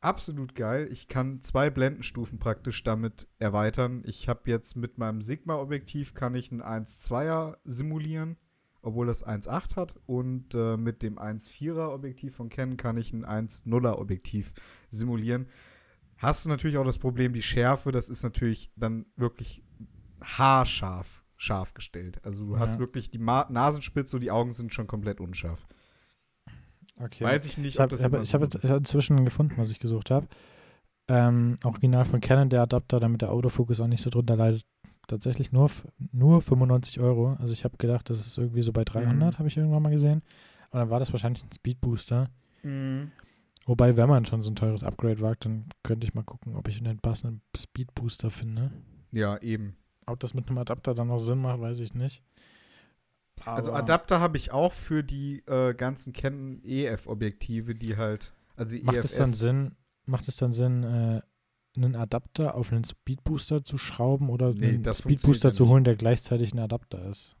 [0.00, 0.88] absolut geil.
[0.90, 4.02] Ich kann zwei Blendenstufen praktisch damit erweitern.
[4.04, 8.36] Ich habe jetzt mit meinem Sigma-Objektiv kann ich ein 1.2er simulieren
[8.82, 9.94] obwohl das 1.8 hat.
[10.06, 14.54] Und äh, mit dem 1.4er Objektiv von Canon kann ich ein 1.0er Objektiv
[14.90, 15.46] simulieren.
[16.20, 19.62] Hast du natürlich auch das Problem, die Schärfe, das ist natürlich dann wirklich
[20.22, 22.20] haarscharf scharf gestellt.
[22.22, 22.78] Also du hast Ja.
[22.80, 25.66] wirklich die Ma Nasenspitze und die Augen sind schon komplett unscharf.
[26.98, 27.24] Okay.
[27.24, 30.26] Weiß ich nicht, Ich habe hab, so hab jetzt inzwischen gefunden, was ich gesucht habe.
[31.08, 34.62] Ähm, original von Canon, der Adapter, damit der Autofokus auch nicht so drunter leidet.
[35.08, 35.70] Tatsächlich nur,
[36.12, 37.36] nur 95 Euro.
[37.40, 39.38] Also ich habe gedacht, das ist irgendwie so bei 300, Mhm.
[39.38, 40.22] habe ich irgendwann mal gesehen.
[40.72, 42.28] Und dann war das wahrscheinlich ein Speedbooster.
[42.62, 43.10] Mhm.
[43.66, 46.66] Wobei, wenn man schon so ein teures Upgrade wagt, dann könnte ich mal gucken, ob
[46.68, 48.72] ich einen passenden Speedbooster finde.
[49.12, 49.76] Ja, eben.
[50.06, 52.22] Ob das mit einem Adapter dann noch Sinn macht, weiß ich nicht.
[53.44, 58.76] Also Aber Adapter habe ich auch für die äh, ganzen Canon EF-Objektive, die halt, also
[58.76, 59.12] die Macht EFS.
[59.12, 61.20] es dann Sinn, macht es dann Sinn, äh,
[61.76, 65.96] einen Adapter auf einen Speedbooster zu schrauben oder Nee, einen funktioniert ja zu holen, der
[65.96, 67.36] gleichzeitig ein Adapter ist?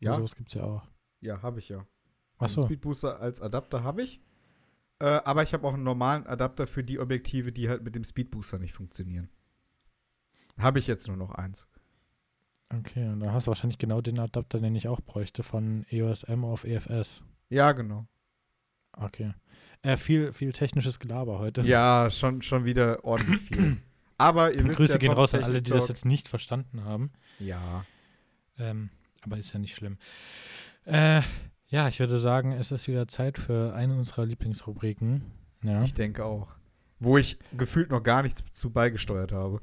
[0.00, 0.82] Ja, Sowas gibt es ja auch.
[1.20, 1.86] ja, habe ich ja.
[2.36, 2.62] Ach Einen so.
[2.62, 4.20] Speedbooster als Adapter habe ich.
[5.00, 8.04] Äh, aber ich habe auch einen normalen Adapter für die Objektive, die halt mit dem
[8.04, 9.30] Speedbooster nicht funktionieren.
[10.58, 11.66] Habe ich jetzt nur noch eins.
[12.72, 16.22] Okay, und dann hast du wahrscheinlich genau den Adapter, den ich auch bräuchte, von EOS
[16.24, 17.22] M auf EFS.
[17.48, 18.06] Ja, genau.
[18.92, 19.34] Okay.
[19.82, 21.62] Äh, viel, viel technisches Gelaber heute.
[21.62, 23.76] Ja, schon, schon wieder ordentlich viel.
[24.18, 27.10] Aber ihr wisst Grüße ja, gehen raus an alle, die das jetzt nicht verstanden haben.
[27.38, 27.86] Ja.
[28.58, 28.90] Ähm,
[29.22, 29.96] aber ist ja nicht schlimm.
[30.84, 31.22] Äh,
[31.70, 35.22] ja, ich würde sagen, es ist wieder Zeit für eine unserer Lieblingsrubriken.
[35.62, 35.82] Ja.
[35.82, 36.48] Ich denke auch.
[36.98, 39.60] Wo ich gefühlt noch gar nichts zu beigesteuert habe.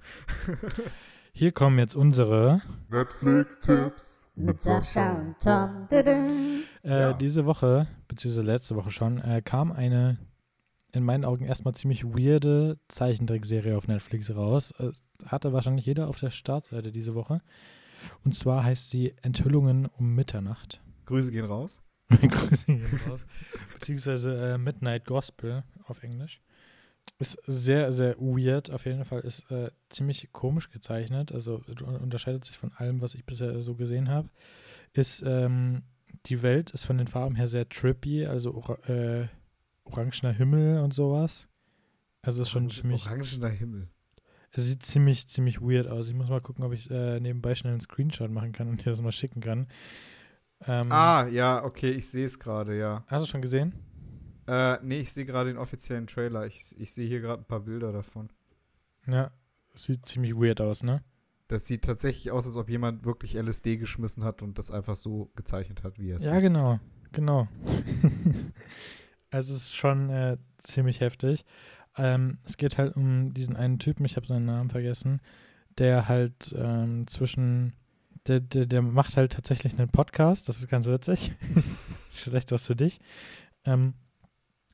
[1.34, 2.62] Hier kommen jetzt unsere.
[2.90, 5.88] Netflix-Tipps Mit Sascha und Tom.
[5.92, 7.14] Äh, Ja.
[7.14, 10.18] Diese Woche, beziehungsweise letzte Woche schon, äh, kam eine
[10.94, 14.72] in meinen Augen erstmal ziemlich weirde Zeichentrickserie auf Netflix raus.
[14.80, 14.94] Äh,
[15.26, 17.42] hatte wahrscheinlich jeder auf der Startseite diese Woche.
[18.24, 20.82] Und zwar heißt sie Enthüllungen um Mitternacht.
[21.06, 21.82] Grüße gehen raus.
[22.30, 23.26] Grüße gehen raus.
[23.74, 26.42] Beziehungsweise äh, Midnight Gospel auf Englisch.
[27.20, 28.72] Ist sehr, sehr weird.
[28.72, 31.32] Auf jeden Fall ist äh, ziemlich komisch gezeichnet.
[31.32, 31.64] Also
[32.02, 34.30] unterscheidet sich von allem, was ich bisher so gesehen habe.
[34.94, 35.84] Ist, ähm,
[36.26, 39.28] die Welt ist von den Farben her sehr trippy, also ora äh,
[39.86, 41.48] orangener Himmel und sowas.
[42.22, 43.88] Also ist schon Orange- ziemlich, Orangener Himmel.
[44.52, 46.10] es sieht ziemlich, ziemlich weird aus.
[46.10, 48.90] Ich muss mal gucken, ob ich äh, nebenbei schnell einen Screenshot machen kann und dir
[48.90, 49.68] das mal schicken kann.
[50.66, 53.04] Ähm, Ah, ja, okay, ich sehe es gerade, ja.
[53.08, 53.74] Hast du schon gesehen?
[54.48, 56.46] Äh, nee, ich sehe gerade den offiziellen Trailer.
[56.46, 58.30] Ich, ich sehe hier gerade ein paar Bilder davon.
[59.06, 59.32] Ja,
[59.74, 61.04] sieht ziemlich weird aus, ne?
[61.50, 65.32] Das sieht tatsächlich aus, als ob jemand wirklich LSD geschmissen hat und das einfach so
[65.36, 66.42] gezeichnet hat, wie er es Ja, sieht.
[66.42, 66.80] genau,
[67.14, 67.48] genau.
[69.32, 71.46] also es ist schon äh, ziemlich heftig.
[71.96, 75.22] Ähm, es geht halt um diesen einen Typen, ich habe seinen Namen vergessen,
[75.78, 77.74] der halt ähm, zwischen,
[78.28, 81.34] der, der, der macht halt tatsächlich einen Podcast, das ist ganz witzig.
[81.54, 81.66] das
[82.10, 83.00] ist vielleicht was für dich.
[83.66, 83.94] Ähm,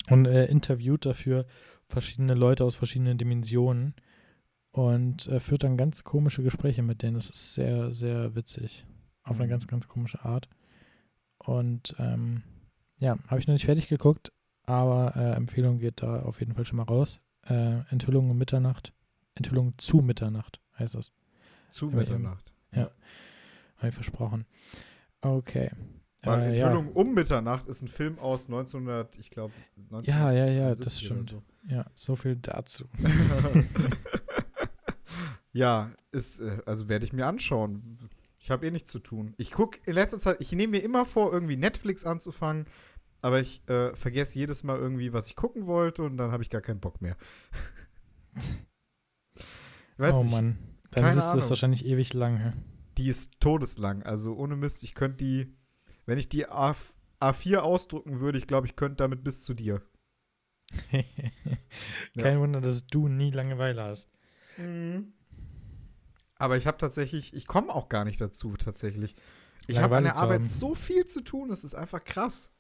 [0.10, 1.46] und er interviewt dafür
[1.88, 3.94] verschiedene Leute aus verschiedenen Dimensionen
[4.72, 7.16] und äh, führt dann ganz komische Gespräche mit denen.
[7.16, 8.86] Das ist sehr, sehr witzig.
[9.24, 9.52] Auf eine Mhm.
[9.52, 10.50] ganz, ganz komische Art.
[11.38, 12.44] Und ähm,
[12.98, 14.32] ja, habe ich noch nicht fertig geguckt,
[14.66, 17.20] aber äh, Empfehlung geht da auf jeden Fall schon mal raus.
[17.46, 18.94] Äh, Enthüllung um Mitternacht.
[19.36, 21.12] Enthüllung zu Mitternacht heißt das.
[21.70, 22.52] Zu Mitternacht.
[23.84, 24.46] Habe ich versprochen.
[25.20, 25.70] Okay.
[26.22, 26.68] Weil Äh, ja.
[26.68, 29.52] Enthüllung um Mitternacht ist ein Film aus 1900, ich glaube,
[30.04, 31.44] ja, ja, ja, das 1970 oder stimmt.
[31.70, 32.86] Ja, so viel dazu.
[35.52, 38.00] ja, ist, äh, also werde ich mir anschauen.
[38.40, 39.34] Ich habe eh nichts zu tun.
[39.38, 42.68] Ich gucke in letzter Zeit, ich nehme mir immer vor, irgendwie Netflix anzufangen,
[43.22, 46.50] aber ich äh, vergesse jedes Mal irgendwie, was ich gucken wollte und dann habe ich
[46.50, 47.18] gar keinen Bock mehr.
[49.98, 50.58] Weiß oh nicht, Mann.
[50.96, 51.50] Liste ist Ahnung.
[51.50, 52.54] wahrscheinlich ewig lang.
[52.98, 54.04] Die ist todeslang.
[54.04, 55.56] Also ohne Mist, ich könnte die,
[56.06, 56.76] wenn ich die A,
[57.20, 59.82] A4 ausdrucken würde, ich glaube, ich könnte damit bis zu dir.
[62.18, 64.12] Kein Wunder, dass du nie Langeweile hast.
[66.36, 69.16] Aber ich habe tatsächlich, ich komme auch gar nicht dazu, tatsächlich.
[69.68, 70.44] Ich habe an der Arbeit haben.
[70.44, 72.52] so viel zu tun, das ist einfach krass.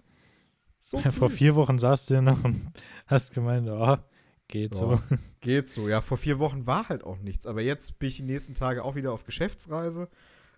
[0.79, 1.11] So viel.
[1.11, 2.71] Vor vier Wochen saßt du ja noch und
[3.07, 3.97] hast gemeint, oh,
[4.47, 4.93] geht so.
[4.93, 5.03] Ja.
[5.41, 5.89] Geht so.
[5.89, 7.45] Ja, vor vier Wochen war halt auch nichts.
[7.45, 10.09] Aber jetzt bin ich die nächsten Tage auch wieder auf Geschäftsreise.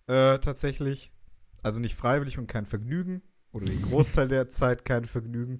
[0.05, 1.11] Äh, tatsächlich.
[1.63, 3.23] Also nicht freiwillig und kein Vergnügen.
[3.51, 5.59] Oder den Großteil der Zeit kein Vergnügen.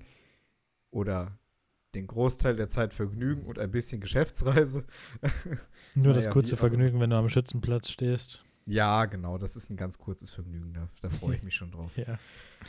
[0.92, 1.40] Oder
[1.96, 4.86] den Großteil der Zeit Vergnügen und ein bisschen Geschäftsreise.
[5.96, 8.44] Nur das Naja, kurze wie auch Vergnügen, wenn du am Schützenplatz stehst.
[8.68, 9.38] Ja, genau.
[9.38, 10.74] Das ist ein ganz kurzes Vergnügen.
[10.74, 11.98] Da, da freue ich mich schon drauf.
[11.98, 12.20] Ja.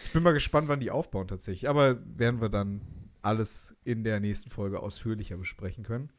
[0.07, 1.69] Ich bin mal gespannt, wann die aufbauen tatsächlich.
[1.69, 2.83] Aber werden wir dann
[3.27, 6.11] alles in der nächsten Folge ausführlicher besprechen können.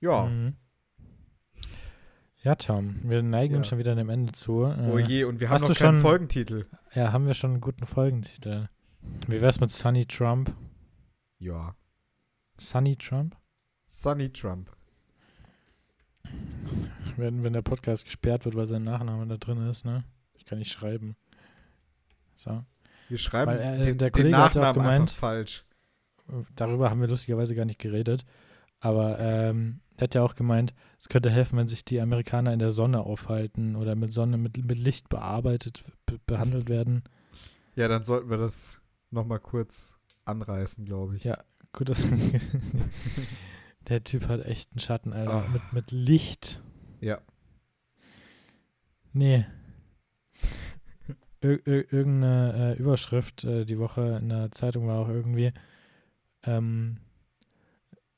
[0.00, 0.26] Ja.
[0.26, 0.56] Mhm.
[2.42, 3.70] Ja, Tom, wir neigen uns Ja.
[3.70, 4.62] schon wieder dem Ende zu.
[4.64, 6.66] Oh Äh, je, und wir hast haben noch du keinen schon- Folgentitel.
[6.94, 8.68] Ja, haben wir schon einen guten Folgentitel.
[9.28, 10.54] Wie wär's mit Sunny Trump?
[11.38, 11.74] Ja.
[12.56, 13.36] Sunny Trump?
[13.86, 14.70] Sunny Trump.
[17.16, 20.04] Wenn, wenn der Podcast gesperrt wird, weil sein Nachname da drin ist, ne?
[20.34, 21.16] Ich kann nicht schreiben.
[22.34, 22.64] So.
[23.08, 25.64] Wir schreiben Weil, äh, den, der den Nachnamen gemeint- einfach falsch.
[26.56, 28.24] Darüber haben wir lustigerweise gar nicht geredet.
[28.80, 32.58] Aber ähm, er hat ja auch gemeint, es könnte helfen, wenn sich die Amerikaner in
[32.58, 37.04] der Sonne aufhalten oder mit Sonne, mit, mit Licht bearbeitet, be behandelt werden.
[37.76, 41.24] Ja, dann sollten wir das nochmal kurz anreißen, glaube ich.
[41.24, 41.38] Ja.
[41.72, 41.92] Gut,
[43.88, 45.44] der Typ hat echt einen Schatten, Alter.
[45.46, 45.48] Ah.
[45.52, 46.62] Mit, mit Licht.
[47.00, 47.20] Ja.
[49.12, 49.46] Nee.
[51.42, 55.52] Ir ir irgendeine äh, Überschrift äh, die Woche in der Zeitung war auch irgendwie
[56.44, 56.98] ähm,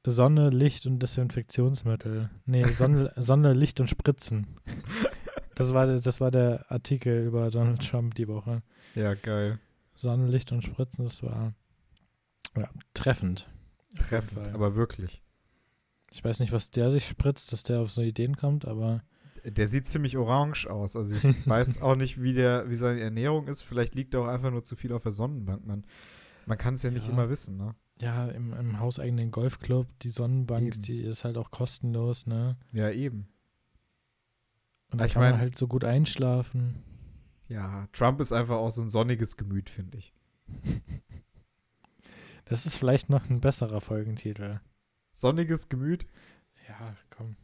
[0.05, 2.31] Sonne, Licht und Desinfektionsmittel.
[2.45, 4.47] Nee, Sonne, Sonne Licht und Spritzen.
[5.55, 8.63] Das war, der- das war der Artikel über Donald Trump die Woche.
[8.95, 9.59] Ja, geil.
[9.95, 11.55] Sonne, Licht und Spritzen, das war
[12.59, 13.49] ja, treffend.
[13.97, 15.23] Treffend, aber wirklich.
[16.11, 19.03] Ich weiß nicht, was der sich spritzt, dass der auf so Ideen kommt, aber
[19.45, 20.97] Der sieht ziemlich orange aus.
[20.97, 23.63] Also ich weiß auch nicht, wie, der, wie seine Ernährung ist.
[23.63, 25.65] Vielleicht liegt er auch einfach nur zu viel auf der Sonnenbank.
[25.67, 25.85] Man,
[26.47, 27.13] man kann es ja nicht Ja.
[27.13, 27.75] immer wissen, ne?
[28.03, 30.83] Ja, im, im hauseigenen Golfclub, die Sonnenbank, Eben.
[30.83, 32.57] die ist halt auch kostenlos, ne?
[32.73, 33.29] Ja, eben.
[34.91, 36.83] Und da Ich kann man mein- halt so gut einschlafen.
[37.49, 40.13] Ja, Trump ist einfach auch so ein sonniges Gemüt, finde ich.
[42.45, 44.61] Das ist vielleicht noch ein besserer Folgentitel.
[45.13, 46.07] Sonniges Gemüt?
[46.69, 47.37] Ja, komm.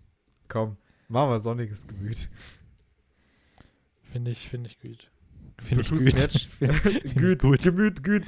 [0.48, 0.76] Komm,
[1.08, 2.28] machen wir sonniges Gemüt.
[4.02, 5.10] Finde ich, finde ich gut.
[5.60, 5.88] Finde ich
[6.48, 7.62] find ich Gut, gut.
[7.62, 8.24] Gemüt, gut.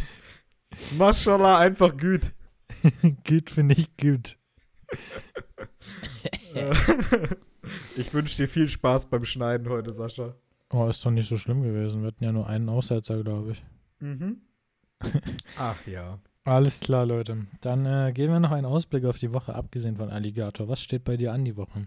[0.96, 2.32] Maschallah, einfach gut.
[3.28, 4.38] gut finde ich gut.
[7.96, 10.34] Ich wünsche dir viel Spaß beim Schneiden heute, Sascha.
[10.72, 12.00] Oh, ist doch nicht so schlimm gewesen.
[12.00, 13.64] Wir hatten ja nur einen Aussetzer, glaube ich.
[14.00, 14.40] Mhm.
[15.58, 16.18] Ach ja.
[16.44, 17.46] Alles klar, Leute.
[17.60, 20.68] Dann äh, geben wir noch einen Ausblick auf die Woche, abgesehen von Alligator.
[20.68, 21.86] Was steht bei dir an die Woche?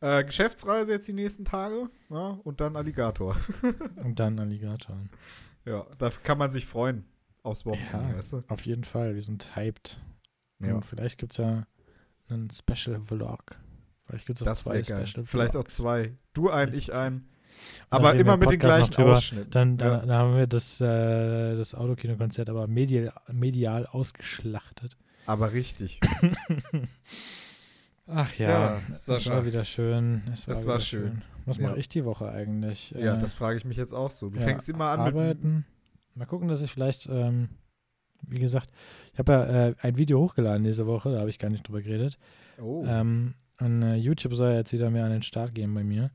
[0.00, 3.36] Äh, Geschäftsreise jetzt die nächsten Tage ja, und dann Alligator.
[4.02, 4.96] Und dann Alligator.
[5.64, 7.04] ja, da kann man sich freuen
[7.46, 8.16] aufs Wochenende, Ja.
[8.16, 8.42] weißt du?
[8.48, 10.00] Auf jeden Fall, wir sind hyped.
[10.60, 11.66] Ja, Und vielleicht gibt es ja
[12.28, 13.58] einen Special-Vlog.
[14.06, 14.82] Vielleicht gibt es auch das zwei.
[14.84, 16.12] Special Vielleicht auch zwei.
[16.32, 17.26] Du ein, ich ein.
[17.90, 18.94] Aber immer im mit den gleichen.
[19.02, 19.50] Ausschnitten.
[19.50, 19.98] Dann, dann, ja.
[20.06, 24.96] dann haben wir das, äh, das Autokino-Konzert aber medial, medial ausgeschlachtet.
[25.26, 26.00] Aber richtig.
[28.08, 30.22] Ach ja, es war wieder schön.
[30.32, 31.22] Es war, Es war wieder schön.
[31.44, 31.68] Was Ja.
[31.68, 32.92] mache ich die Woche eigentlich?
[32.92, 34.30] Ja, Äh, das frage ich mich jetzt auch so.
[34.30, 35.38] Du fängst immer an mit.
[36.16, 37.50] Mal gucken, dass ich vielleicht, ähm,
[38.22, 38.70] wie gesagt,
[39.12, 41.82] ich habe ja äh, ein Video hochgeladen diese Woche, da habe ich gar nicht drüber
[41.82, 42.18] geredet.
[42.58, 42.84] Oh.
[42.86, 46.10] Ähm, und äh, YouTube soll ja jetzt wieder mehr an den Start gehen bei mir.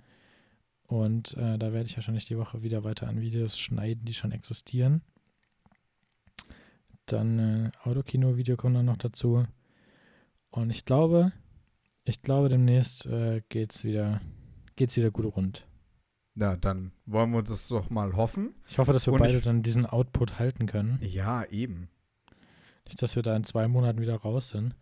[0.88, 4.32] Und äh, da werde ich wahrscheinlich die Woche wieder weiter an Videos schneiden, die schon
[4.32, 5.04] existieren.
[7.06, 9.46] Dann äh, Autokino-Video kommt dann noch dazu.
[10.50, 11.32] Und ich glaube,
[12.06, 14.20] ich glaube, demnächst äh, geht's wieder,
[14.76, 15.68] geht's wieder gut rund.
[16.34, 18.56] Na, dann wollen wir das doch mal hoffen.
[18.68, 20.98] Ich hoffe, dass wir Und beide ich- dann diesen Output halten können.
[21.02, 21.90] Ja, eben.
[22.86, 24.76] Nicht, dass wir da in zwei Monaten wieder raus sind.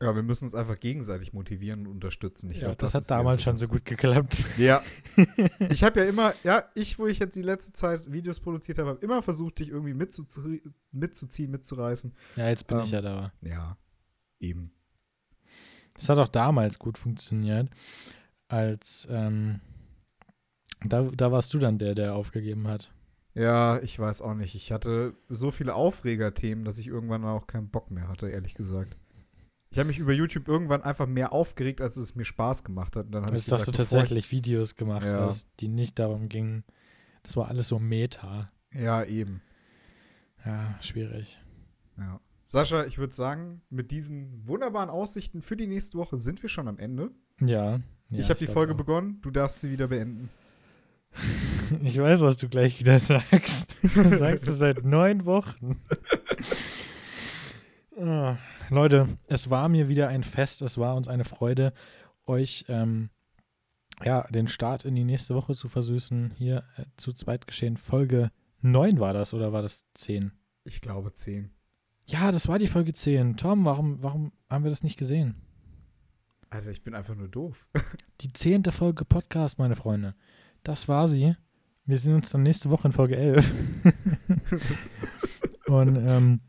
[0.00, 2.52] Ja, wir müssen uns einfach gegenseitig motivieren und unterstützen.
[2.52, 3.60] Ich ja, glaub, das, hat ist eher damals schon das.
[3.62, 4.44] so gut geklappt.
[4.56, 4.80] Ja.
[5.70, 8.90] ich habe ja immer, ja, ich, wo ich jetzt die letzte Zeit Videos produziert habe,
[8.90, 10.62] habe immer versucht, dich irgendwie mitzuzie
[10.92, 12.14] mitzuziehen, mitzureißen.
[12.36, 13.32] Ja, jetzt bin ich Ähm, ja da.
[13.42, 13.76] Ja,
[14.38, 14.70] eben.
[15.94, 17.68] Das hat auch damals gut funktioniert,
[18.46, 19.60] als ähm,
[20.84, 22.92] da, da warst du dann der, der aufgegeben hat.
[23.34, 24.54] Ja, ich weiß auch nicht.
[24.54, 28.96] Ich hatte so viele Aufregerthemen, dass ich irgendwann auch keinen Bock mehr hatte, ehrlich gesagt.
[29.70, 33.06] Ich habe mich über YouTube irgendwann einfach mehr aufgeregt, als es mir Spaß gemacht hat.
[33.06, 35.20] Und dann habe ich Jetzt hast du tatsächlich Videos gemacht Ja.
[35.20, 36.64] hast, die nicht darum gingen.
[37.22, 38.50] Das war alles so Meta.
[38.72, 39.42] Ja, eben.
[40.44, 41.38] Ja, schwierig.
[41.98, 42.20] Ja.
[42.44, 46.66] Sascha, ich würde sagen, mit diesen wunderbaren Aussichten für die nächste Woche sind wir schon
[46.66, 47.10] am Ende.
[47.40, 47.76] Ja.
[47.76, 47.80] ja
[48.18, 48.76] ich habe die Folge auch.
[48.78, 50.30] begonnen, du darfst sie wieder beenden.
[51.82, 53.66] Ich weiß, was du gleich wieder sagst.
[53.82, 55.80] Du sagst es seit neun Wochen.
[58.00, 58.38] Ah,
[58.70, 60.62] Leute, es war mir wieder ein Fest.
[60.62, 61.72] Es war uns eine Freude,
[62.28, 63.10] euch ähm,
[64.04, 66.30] ja, den Start in die nächste Woche zu versüßen.
[66.36, 67.76] Hier äh, zu zweit geschehen.
[67.76, 68.30] Folge
[68.60, 70.30] 9 war das oder war das 10?
[70.62, 71.50] Ich glaube zehn.
[72.06, 73.36] Ja, das war die Folge 10.
[73.36, 75.42] Tom, warum, warum haben wir das nicht gesehen?
[76.50, 77.66] Alter, ich bin einfach nur doof.
[78.20, 80.14] Die zehnte Folge Podcast, meine Freunde.
[80.68, 81.34] Das war sie.
[81.86, 83.54] Wir sehen uns dann nächste Woche in Folge 11.
[85.66, 86.40] Und ähm,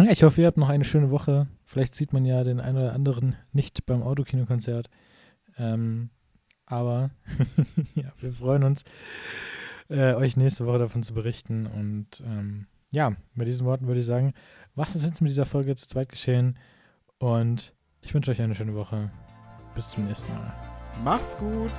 [0.00, 1.46] ja, ich hoffe, ihr habt noch eine schöne Woche.
[1.64, 4.90] Vielleicht sieht man ja den einen oder anderen nicht beim Autokinokonzert.
[5.58, 6.10] Ähm,
[6.66, 7.10] aber
[7.94, 8.82] ja, wir freuen uns,
[9.90, 11.66] äh, euch nächste Woche davon zu berichten.
[11.66, 14.34] Und ähm, ja, mit diesen Worten würde ich sagen,
[14.74, 16.58] was ist jetzt mit dieser Folge zu zweit geschehen?
[17.18, 19.12] Und ich wünsche euch eine schöne Woche.
[19.76, 20.52] Bis zum nächsten Mal.
[21.04, 21.70] Macht's gut.